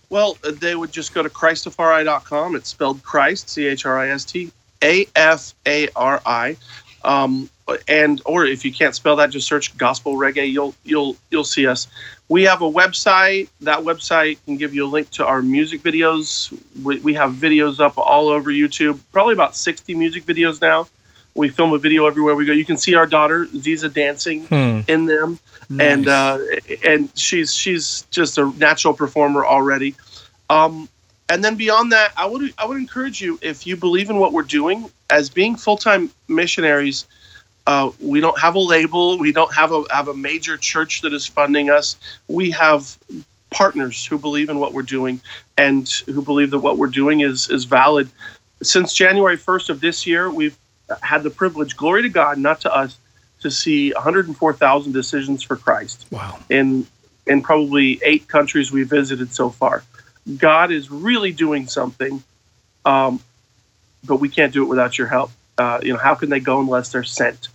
Well, 0.08 0.38
uh, 0.44 0.52
they 0.52 0.74
would 0.74 0.92
just 0.92 1.14
go 1.14 1.22
to 1.22 1.28
Christafari.com. 1.28 2.56
It's 2.56 2.68
spelled 2.68 3.02
Christ, 3.02 3.50
C 3.50 3.66
H 3.66 3.86
R 3.86 3.98
I 3.98 4.08
S 4.10 4.24
T 4.24 4.50
A 4.82 5.06
F 5.14 5.54
A 5.66 5.88
R 5.96 6.22
I. 6.24 6.56
Um, 7.04 7.50
and 7.88 8.22
or 8.24 8.46
if 8.46 8.64
you 8.64 8.72
can't 8.72 8.94
spell 8.94 9.16
that, 9.16 9.30
just 9.30 9.48
search 9.48 9.76
gospel 9.76 10.16
reggae. 10.16 10.50
You'll 10.50 10.74
you'll 10.84 11.16
you'll 11.30 11.44
see 11.44 11.66
us. 11.66 11.88
We 12.28 12.42
have 12.44 12.60
a 12.62 12.70
website. 12.70 13.48
That 13.60 13.80
website 13.80 14.38
can 14.44 14.56
give 14.56 14.74
you 14.74 14.84
a 14.86 14.88
link 14.90 15.10
to 15.12 15.26
our 15.26 15.42
music 15.42 15.82
videos. 15.82 16.52
We, 16.82 16.98
we 17.00 17.14
have 17.14 17.32
videos 17.34 17.78
up 17.78 17.96
all 17.98 18.28
over 18.28 18.50
YouTube. 18.50 18.98
Probably 19.12 19.34
about 19.34 19.54
60 19.54 19.94
music 19.94 20.24
videos 20.24 20.60
now. 20.60 20.88
We 21.34 21.50
film 21.50 21.72
a 21.72 21.78
video 21.78 22.06
everywhere 22.06 22.34
we 22.34 22.46
go. 22.46 22.52
You 22.52 22.64
can 22.64 22.78
see 22.78 22.94
our 22.94 23.06
daughter 23.06 23.46
Ziza 23.46 23.92
dancing 23.92 24.46
Hmm. 24.46 24.80
in 24.88 25.04
them, 25.04 25.38
and 25.78 26.08
uh, 26.08 26.38
and 26.84 27.10
she's 27.14 27.54
she's 27.54 28.06
just 28.10 28.38
a 28.38 28.50
natural 28.56 28.94
performer 28.94 29.44
already. 29.44 29.94
Um, 30.48 30.88
and 31.28 31.44
then 31.44 31.56
beyond 31.56 31.92
that, 31.92 32.12
I 32.16 32.24
would 32.24 32.54
I 32.56 32.64
would 32.64 32.78
encourage 32.78 33.20
you 33.20 33.38
if 33.42 33.66
you 33.66 33.76
believe 33.76 34.08
in 34.08 34.16
what 34.16 34.32
we're 34.32 34.42
doing 34.44 34.90
as 35.10 35.28
being 35.28 35.56
full 35.56 35.76
time 35.76 36.10
missionaries. 36.26 37.06
Uh, 37.66 37.90
we 38.00 38.20
don't 38.20 38.38
have 38.38 38.54
a 38.54 38.60
label. 38.60 39.18
We 39.18 39.32
don't 39.32 39.52
have 39.54 39.72
a 39.72 39.84
have 39.90 40.08
a 40.08 40.14
major 40.14 40.56
church 40.56 41.00
that 41.02 41.12
is 41.12 41.26
funding 41.26 41.68
us. 41.70 41.96
We 42.28 42.50
have 42.52 42.96
partners 43.50 44.04
who 44.04 44.18
believe 44.18 44.48
in 44.50 44.58
what 44.58 44.72
we're 44.72 44.82
doing 44.82 45.20
and 45.56 45.88
who 46.06 46.22
believe 46.22 46.50
that 46.50 46.58
what 46.60 46.78
we're 46.78 46.86
doing 46.86 47.20
is 47.20 47.50
is 47.50 47.64
valid. 47.64 48.08
Since 48.62 48.94
January 48.94 49.36
1st 49.36 49.68
of 49.68 49.80
this 49.80 50.06
year, 50.06 50.30
we've 50.30 50.56
had 51.02 51.22
the 51.22 51.30
privilege, 51.30 51.76
glory 51.76 52.02
to 52.02 52.08
God, 52.08 52.38
not 52.38 52.60
to 52.62 52.74
us, 52.74 52.96
to 53.40 53.50
see 53.50 53.92
104,000 53.92 54.92
decisions 54.92 55.42
for 55.42 55.56
Christ 55.56 56.06
Wow. 56.10 56.38
in 56.48 56.86
in 57.26 57.42
probably 57.42 58.00
eight 58.04 58.28
countries 58.28 58.70
we 58.70 58.84
visited 58.84 59.32
so 59.34 59.50
far. 59.50 59.82
God 60.38 60.70
is 60.70 60.90
really 60.90 61.32
doing 61.32 61.66
something, 61.66 62.22
um, 62.84 63.20
but 64.04 64.16
we 64.16 64.28
can't 64.28 64.52
do 64.52 64.62
it 64.62 64.66
without 64.66 64.96
your 64.96 65.08
help. 65.08 65.32
Uh, 65.58 65.80
you 65.82 65.92
know, 65.92 65.98
how 65.98 66.14
can 66.14 66.30
they 66.30 66.40
go 66.40 66.60
unless 66.60 66.92
they're 66.92 67.02
sent? 67.04 67.48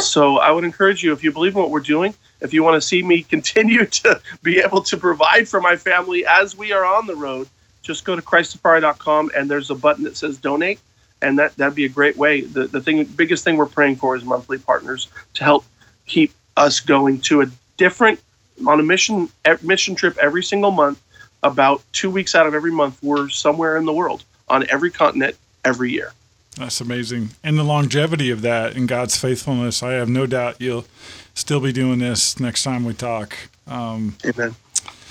So 0.00 0.38
I 0.38 0.50
would 0.50 0.64
encourage 0.64 1.02
you, 1.02 1.12
if 1.12 1.24
you 1.24 1.32
believe 1.32 1.54
in 1.54 1.60
what 1.60 1.70
we're 1.70 1.80
doing, 1.80 2.14
if 2.40 2.52
you 2.52 2.62
want 2.62 2.80
to 2.80 2.86
see 2.86 3.02
me 3.02 3.22
continue 3.34 3.86
to 3.86 4.20
be 4.42 4.60
able 4.60 4.82
to 4.82 4.96
provide 4.96 5.48
for 5.48 5.60
my 5.60 5.76
family 5.76 6.26
as 6.26 6.56
we 6.56 6.72
are 6.72 6.84
on 6.84 7.06
the 7.06 7.16
road, 7.16 7.48
just 7.82 8.04
go 8.04 8.16
to 8.16 8.22
christafari.com 8.22 9.30
and 9.36 9.50
there's 9.50 9.70
a 9.70 9.74
button 9.74 10.04
that 10.04 10.16
says 10.16 10.38
donate, 10.38 10.80
and 11.22 11.38
that 11.38 11.56
that'd 11.56 11.74
be 11.74 11.84
a 11.84 11.88
great 11.88 12.16
way. 12.16 12.40
The 12.40 12.66
the 12.66 12.80
thing, 12.80 13.04
biggest 13.04 13.44
thing 13.44 13.56
we're 13.56 13.66
praying 13.66 13.96
for 13.96 14.16
is 14.16 14.24
monthly 14.24 14.58
partners 14.58 15.08
to 15.34 15.44
help 15.44 15.64
keep 16.06 16.32
us 16.56 16.80
going 16.80 17.20
to 17.20 17.42
a 17.42 17.46
different 17.76 18.20
on 18.66 18.80
a 18.80 18.82
mission 18.82 19.28
mission 19.62 19.94
trip 19.94 20.16
every 20.18 20.42
single 20.42 20.70
month. 20.70 21.00
About 21.42 21.82
two 21.92 22.10
weeks 22.10 22.34
out 22.34 22.46
of 22.46 22.54
every 22.54 22.72
month, 22.72 22.98
we're 23.02 23.28
somewhere 23.28 23.76
in 23.76 23.84
the 23.84 23.92
world 23.92 24.24
on 24.48 24.66
every 24.70 24.90
continent 24.90 25.36
every 25.62 25.92
year. 25.92 26.12
That's 26.56 26.80
amazing. 26.80 27.30
And 27.42 27.58
the 27.58 27.64
longevity 27.64 28.30
of 28.30 28.42
that 28.42 28.76
and 28.76 28.88
God's 28.88 29.16
faithfulness, 29.16 29.82
I 29.82 29.92
have 29.92 30.08
no 30.08 30.26
doubt 30.26 30.60
you'll 30.60 30.86
still 31.34 31.60
be 31.60 31.72
doing 31.72 31.98
this 31.98 32.38
next 32.38 32.62
time 32.62 32.84
we 32.84 32.94
talk. 32.94 33.36
Um, 33.66 34.16
Amen. 34.24 34.54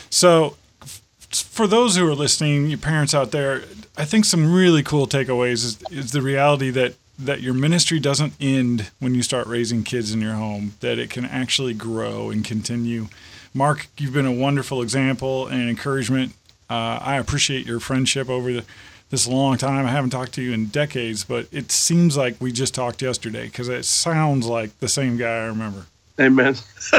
so, 0.09 0.55
f- 0.81 1.01
for 1.31 1.67
those 1.67 1.97
who 1.97 2.07
are 2.07 2.15
listening, 2.15 2.67
your 2.67 2.77
parents 2.77 3.13
out 3.13 3.31
there, 3.31 3.63
I 3.97 4.05
think 4.05 4.25
some 4.25 4.53
really 4.53 4.83
cool 4.83 5.05
takeaways 5.07 5.65
is, 5.65 5.83
is 5.91 6.11
the 6.11 6.21
reality 6.21 6.69
that 6.71 6.95
that 7.19 7.41
your 7.41 7.53
ministry 7.53 7.99
doesn't 7.99 8.33
end 8.39 8.89
when 8.99 9.13
you 9.13 9.21
start 9.21 9.45
raising 9.45 9.83
kids 9.83 10.13
in 10.13 10.19
your 10.19 10.33
home, 10.33 10.73
that 10.79 10.97
it 10.97 11.11
can 11.11 11.25
actually 11.25 11.73
grow 11.73 12.31
and 12.31 12.43
continue. 12.43 13.07
Mark, 13.53 13.87
you've 13.99 14.13
been 14.13 14.25
a 14.25 14.31
wonderful 14.31 14.81
example 14.81 15.47
and 15.47 15.69
encouragement. 15.69 16.33
Uh, 16.69 16.97
I 16.99 17.17
appreciate 17.17 17.67
your 17.67 17.79
friendship 17.79 18.29
over 18.29 18.51
the, 18.51 18.65
this 19.13 19.27
a 19.27 19.31
long 19.31 19.57
time. 19.57 19.85
I 19.85 19.91
haven't 19.91 20.09
talked 20.09 20.33
to 20.33 20.41
you 20.41 20.53
in 20.53 20.65
decades, 20.65 21.23
but 21.23 21.45
it 21.51 21.71
seems 21.71 22.17
like 22.17 22.35
we 22.39 22.51
just 22.51 22.73
talked 22.73 22.99
yesterday 22.99 23.45
because 23.45 23.69
it 23.69 23.85
sounds 23.85 24.47
like 24.47 24.79
the 24.79 24.87
same 24.87 25.17
guy 25.17 25.43
I 25.43 25.45
remember. 25.45 25.85
Amen. 26.19 26.55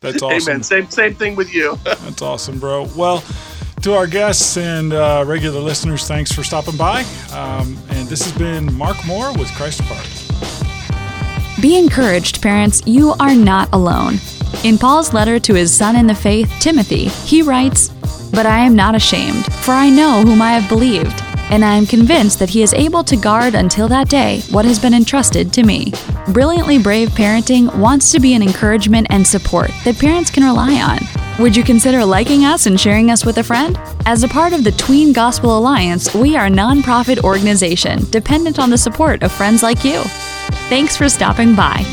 That's 0.00 0.22
awesome. 0.22 0.52
Amen. 0.52 0.62
Same 0.62 0.88
same 0.90 1.16
thing 1.16 1.34
with 1.34 1.52
you. 1.52 1.76
That's 1.82 2.22
awesome, 2.22 2.60
bro. 2.60 2.88
Well, 2.96 3.24
to 3.82 3.94
our 3.94 4.06
guests 4.06 4.56
and 4.58 4.92
uh, 4.92 5.24
regular 5.26 5.58
listeners, 5.58 6.06
thanks 6.06 6.30
for 6.30 6.44
stopping 6.44 6.76
by. 6.76 7.00
Um, 7.32 7.76
and 7.90 8.06
this 8.06 8.22
has 8.22 8.38
been 8.38 8.72
Mark 8.74 8.96
Mohr 8.98 9.36
with 9.36 9.48
Christafari. 9.48 10.06
Be 11.60 11.76
encouraged, 11.76 12.40
parents, 12.40 12.80
you 12.86 13.14
are 13.18 13.34
not 13.34 13.68
alone. 13.72 14.20
In 14.62 14.78
Paul's 14.78 15.12
letter 15.12 15.40
to 15.40 15.54
his 15.54 15.76
son 15.76 15.96
in 15.96 16.06
the 16.06 16.14
faith, 16.14 16.48
Timothy, 16.60 17.06
he 17.06 17.42
writes, 17.42 17.90
But 18.32 18.46
I 18.46 18.58
am 18.58 18.76
not 18.76 18.94
ashamed, 18.94 19.52
for 19.52 19.72
I 19.72 19.90
know 19.90 20.22
whom 20.22 20.42
I 20.42 20.52
have 20.52 20.68
believed, 20.68 21.22
and 21.50 21.64
I 21.64 21.76
am 21.76 21.86
convinced 21.86 22.38
that 22.38 22.50
he 22.50 22.62
is 22.62 22.74
able 22.74 23.02
to 23.04 23.16
guard 23.16 23.54
until 23.54 23.88
that 23.88 24.08
day 24.08 24.42
what 24.50 24.64
has 24.64 24.78
been 24.78 24.94
entrusted 24.94 25.52
to 25.54 25.62
me. 25.62 25.92
Brilliantly 26.28 26.78
Brave 26.78 27.08
Parenting 27.10 27.74
wants 27.78 28.12
to 28.12 28.20
be 28.20 28.34
an 28.34 28.42
encouragement 28.42 29.06
and 29.10 29.26
support 29.26 29.70
that 29.84 29.98
parents 29.98 30.30
can 30.30 30.44
rely 30.44 30.74
on. 30.82 30.98
Would 31.42 31.56
you 31.56 31.62
consider 31.62 32.04
liking 32.04 32.44
us 32.44 32.66
and 32.66 32.78
sharing 32.78 33.10
us 33.10 33.24
with 33.24 33.38
a 33.38 33.44
friend? 33.44 33.78
As 34.06 34.24
a 34.24 34.28
part 34.28 34.52
of 34.52 34.64
the 34.64 34.72
Tween 34.72 35.12
Gospel 35.12 35.56
Alliance, 35.56 36.12
we 36.14 36.36
are 36.36 36.46
a 36.46 36.50
nonprofit 36.50 37.22
organization 37.22 38.04
dependent 38.10 38.58
on 38.58 38.70
the 38.70 38.78
support 38.78 39.22
of 39.22 39.30
friends 39.30 39.62
like 39.62 39.84
you. 39.84 40.02
Thanks 40.68 40.96
for 40.96 41.08
stopping 41.08 41.54
by. 41.54 41.84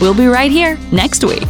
We'll 0.00 0.14
be 0.14 0.26
right 0.26 0.50
here 0.50 0.78
next 0.92 1.24
week. 1.24 1.48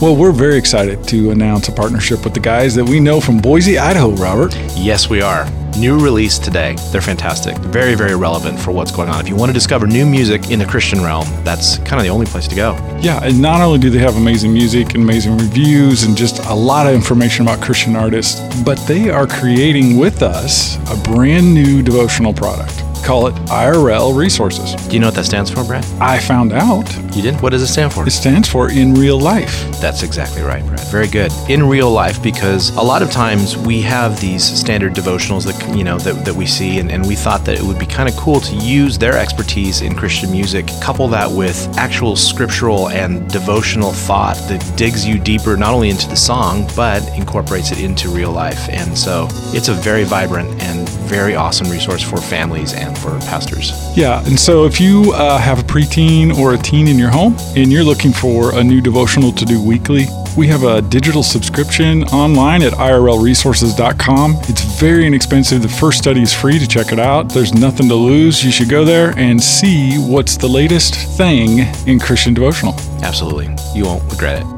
Well, 0.00 0.14
we're 0.14 0.30
very 0.30 0.56
excited 0.56 1.02
to 1.08 1.32
announce 1.32 1.66
a 1.66 1.72
partnership 1.72 2.22
with 2.22 2.32
the 2.32 2.38
guys 2.38 2.72
that 2.76 2.84
we 2.84 3.00
know 3.00 3.20
from 3.20 3.38
Boise, 3.38 3.78
Idaho, 3.78 4.10
Robert. 4.10 4.54
Yes, 4.76 5.10
we 5.10 5.20
are. 5.22 5.50
New 5.76 5.98
release 5.98 6.38
today. 6.38 6.76
They're 6.92 7.00
fantastic. 7.00 7.56
Very, 7.58 7.96
very 7.96 8.14
relevant 8.14 8.60
for 8.60 8.70
what's 8.70 8.92
going 8.92 9.08
on. 9.08 9.20
If 9.20 9.28
you 9.28 9.34
want 9.34 9.50
to 9.50 9.52
discover 9.52 9.88
new 9.88 10.06
music 10.06 10.52
in 10.52 10.60
the 10.60 10.66
Christian 10.66 11.02
realm, 11.02 11.26
that's 11.42 11.78
kind 11.78 11.94
of 11.94 12.04
the 12.04 12.10
only 12.10 12.26
place 12.26 12.46
to 12.46 12.54
go. 12.54 12.76
Yeah, 13.00 13.18
and 13.24 13.42
not 13.42 13.60
only 13.60 13.80
do 13.80 13.90
they 13.90 13.98
have 13.98 14.16
amazing 14.16 14.52
music 14.52 14.94
and 14.94 15.02
amazing 15.02 15.36
reviews 15.36 16.04
and 16.04 16.16
just 16.16 16.38
a 16.44 16.54
lot 16.54 16.86
of 16.86 16.94
information 16.94 17.42
about 17.42 17.60
Christian 17.60 17.96
artists, 17.96 18.40
but 18.62 18.78
they 18.86 19.10
are 19.10 19.26
creating 19.26 19.98
with 19.98 20.22
us 20.22 20.76
a 20.92 21.12
brand 21.12 21.52
new 21.52 21.82
devotional 21.82 22.32
product. 22.32 22.84
Call 23.04 23.26
it 23.26 23.34
IRL 23.46 24.16
Resources. 24.16 24.74
Do 24.86 24.94
you 24.94 25.00
know 25.00 25.08
what 25.08 25.16
that 25.16 25.24
stands 25.24 25.50
for, 25.50 25.64
Brad? 25.64 25.84
I 26.00 26.20
found 26.20 26.52
out 26.52 26.86
You 27.18 27.24
didn't? 27.24 27.42
What 27.42 27.50
does 27.50 27.62
it 27.62 27.66
stand 27.66 27.92
for? 27.92 28.06
it 28.06 28.12
stands 28.12 28.48
for 28.48 28.70
in 28.70 28.94
real 28.94 29.18
life. 29.18 29.68
That's 29.80 30.04
exactly 30.04 30.42
right, 30.42 30.64
Brad. 30.64 30.78
Very 30.88 31.08
good. 31.08 31.32
In 31.48 31.68
real 31.68 31.90
life, 31.90 32.22
because 32.22 32.70
a 32.76 32.80
lot 32.80 33.02
of 33.02 33.10
times 33.10 33.56
we 33.56 33.82
have 33.82 34.20
these 34.20 34.44
standard 34.44 34.94
devotionals 34.94 35.44
that 35.44 35.76
you 35.76 35.82
know 35.82 35.98
that, 35.98 36.24
that 36.24 36.34
we 36.34 36.46
see, 36.46 36.78
and, 36.78 36.92
and 36.92 37.04
we 37.04 37.16
thought 37.16 37.44
that 37.46 37.58
it 37.58 37.62
would 37.64 37.76
be 37.80 37.86
kind 37.86 38.08
of 38.08 38.14
cool 38.14 38.38
to 38.38 38.54
use 38.54 38.98
their 38.98 39.18
expertise 39.18 39.80
in 39.80 39.96
Christian 39.96 40.30
music, 40.30 40.68
couple 40.80 41.08
that 41.08 41.28
with 41.28 41.76
actual 41.76 42.14
scriptural 42.14 42.88
and 42.90 43.28
devotional 43.32 43.90
thought 43.90 44.36
that 44.46 44.64
digs 44.76 45.04
you 45.04 45.18
deeper 45.18 45.56
not 45.56 45.74
only 45.74 45.90
into 45.90 46.08
the 46.08 46.16
song 46.16 46.70
but 46.76 47.02
incorporates 47.16 47.72
it 47.72 47.80
into 47.80 48.08
real 48.10 48.30
life. 48.30 48.68
And 48.68 48.96
so 48.96 49.26
it's 49.52 49.66
a 49.66 49.74
very 49.74 50.04
vibrant 50.04 50.48
and 50.62 50.88
very 51.08 51.34
awesome 51.34 51.68
resource 51.68 52.02
for 52.02 52.18
families 52.18 52.74
and 52.74 52.96
for 52.96 53.18
pastors. 53.20 53.72
Yeah, 53.96 54.24
and 54.26 54.38
so 54.38 54.66
if 54.66 54.80
you 54.80 55.12
uh, 55.14 55.38
have 55.38 55.58
a 55.58 55.62
preteen 55.62 56.36
or 56.36 56.54
a 56.54 56.58
teen 56.58 56.86
in 56.86 56.98
your 56.98 57.07
home 57.08 57.36
and 57.56 57.72
you're 57.72 57.84
looking 57.84 58.12
for 58.12 58.58
a 58.58 58.64
new 58.64 58.80
devotional 58.80 59.32
to 59.32 59.44
do 59.44 59.62
weekly, 59.62 60.06
we 60.36 60.46
have 60.46 60.62
a 60.62 60.82
digital 60.82 61.22
subscription 61.22 62.04
online 62.04 62.62
at 62.62 62.72
irlresources.com. 62.74 64.36
It's 64.42 64.62
very 64.80 65.06
inexpensive. 65.06 65.62
The 65.62 65.68
first 65.68 65.98
study 65.98 66.22
is 66.22 66.32
free 66.32 66.58
to 66.58 66.66
check 66.66 66.92
it 66.92 66.98
out. 66.98 67.28
There's 67.28 67.52
nothing 67.52 67.88
to 67.88 67.94
lose. 67.94 68.44
You 68.44 68.50
should 68.50 68.68
go 68.68 68.84
there 68.84 69.12
and 69.16 69.42
see 69.42 69.96
what's 69.96 70.36
the 70.36 70.48
latest 70.48 70.94
thing 71.16 71.60
in 71.86 71.98
Christian 71.98 72.34
devotional. 72.34 72.74
Absolutely. 73.02 73.48
You 73.74 73.84
won't 73.84 74.02
regret 74.10 74.42
it. 74.42 74.57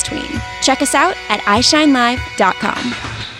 Check 0.61 0.81
us 0.81 0.95
out 0.95 1.15
at 1.29 1.39
iShineLive.com. 1.41 3.30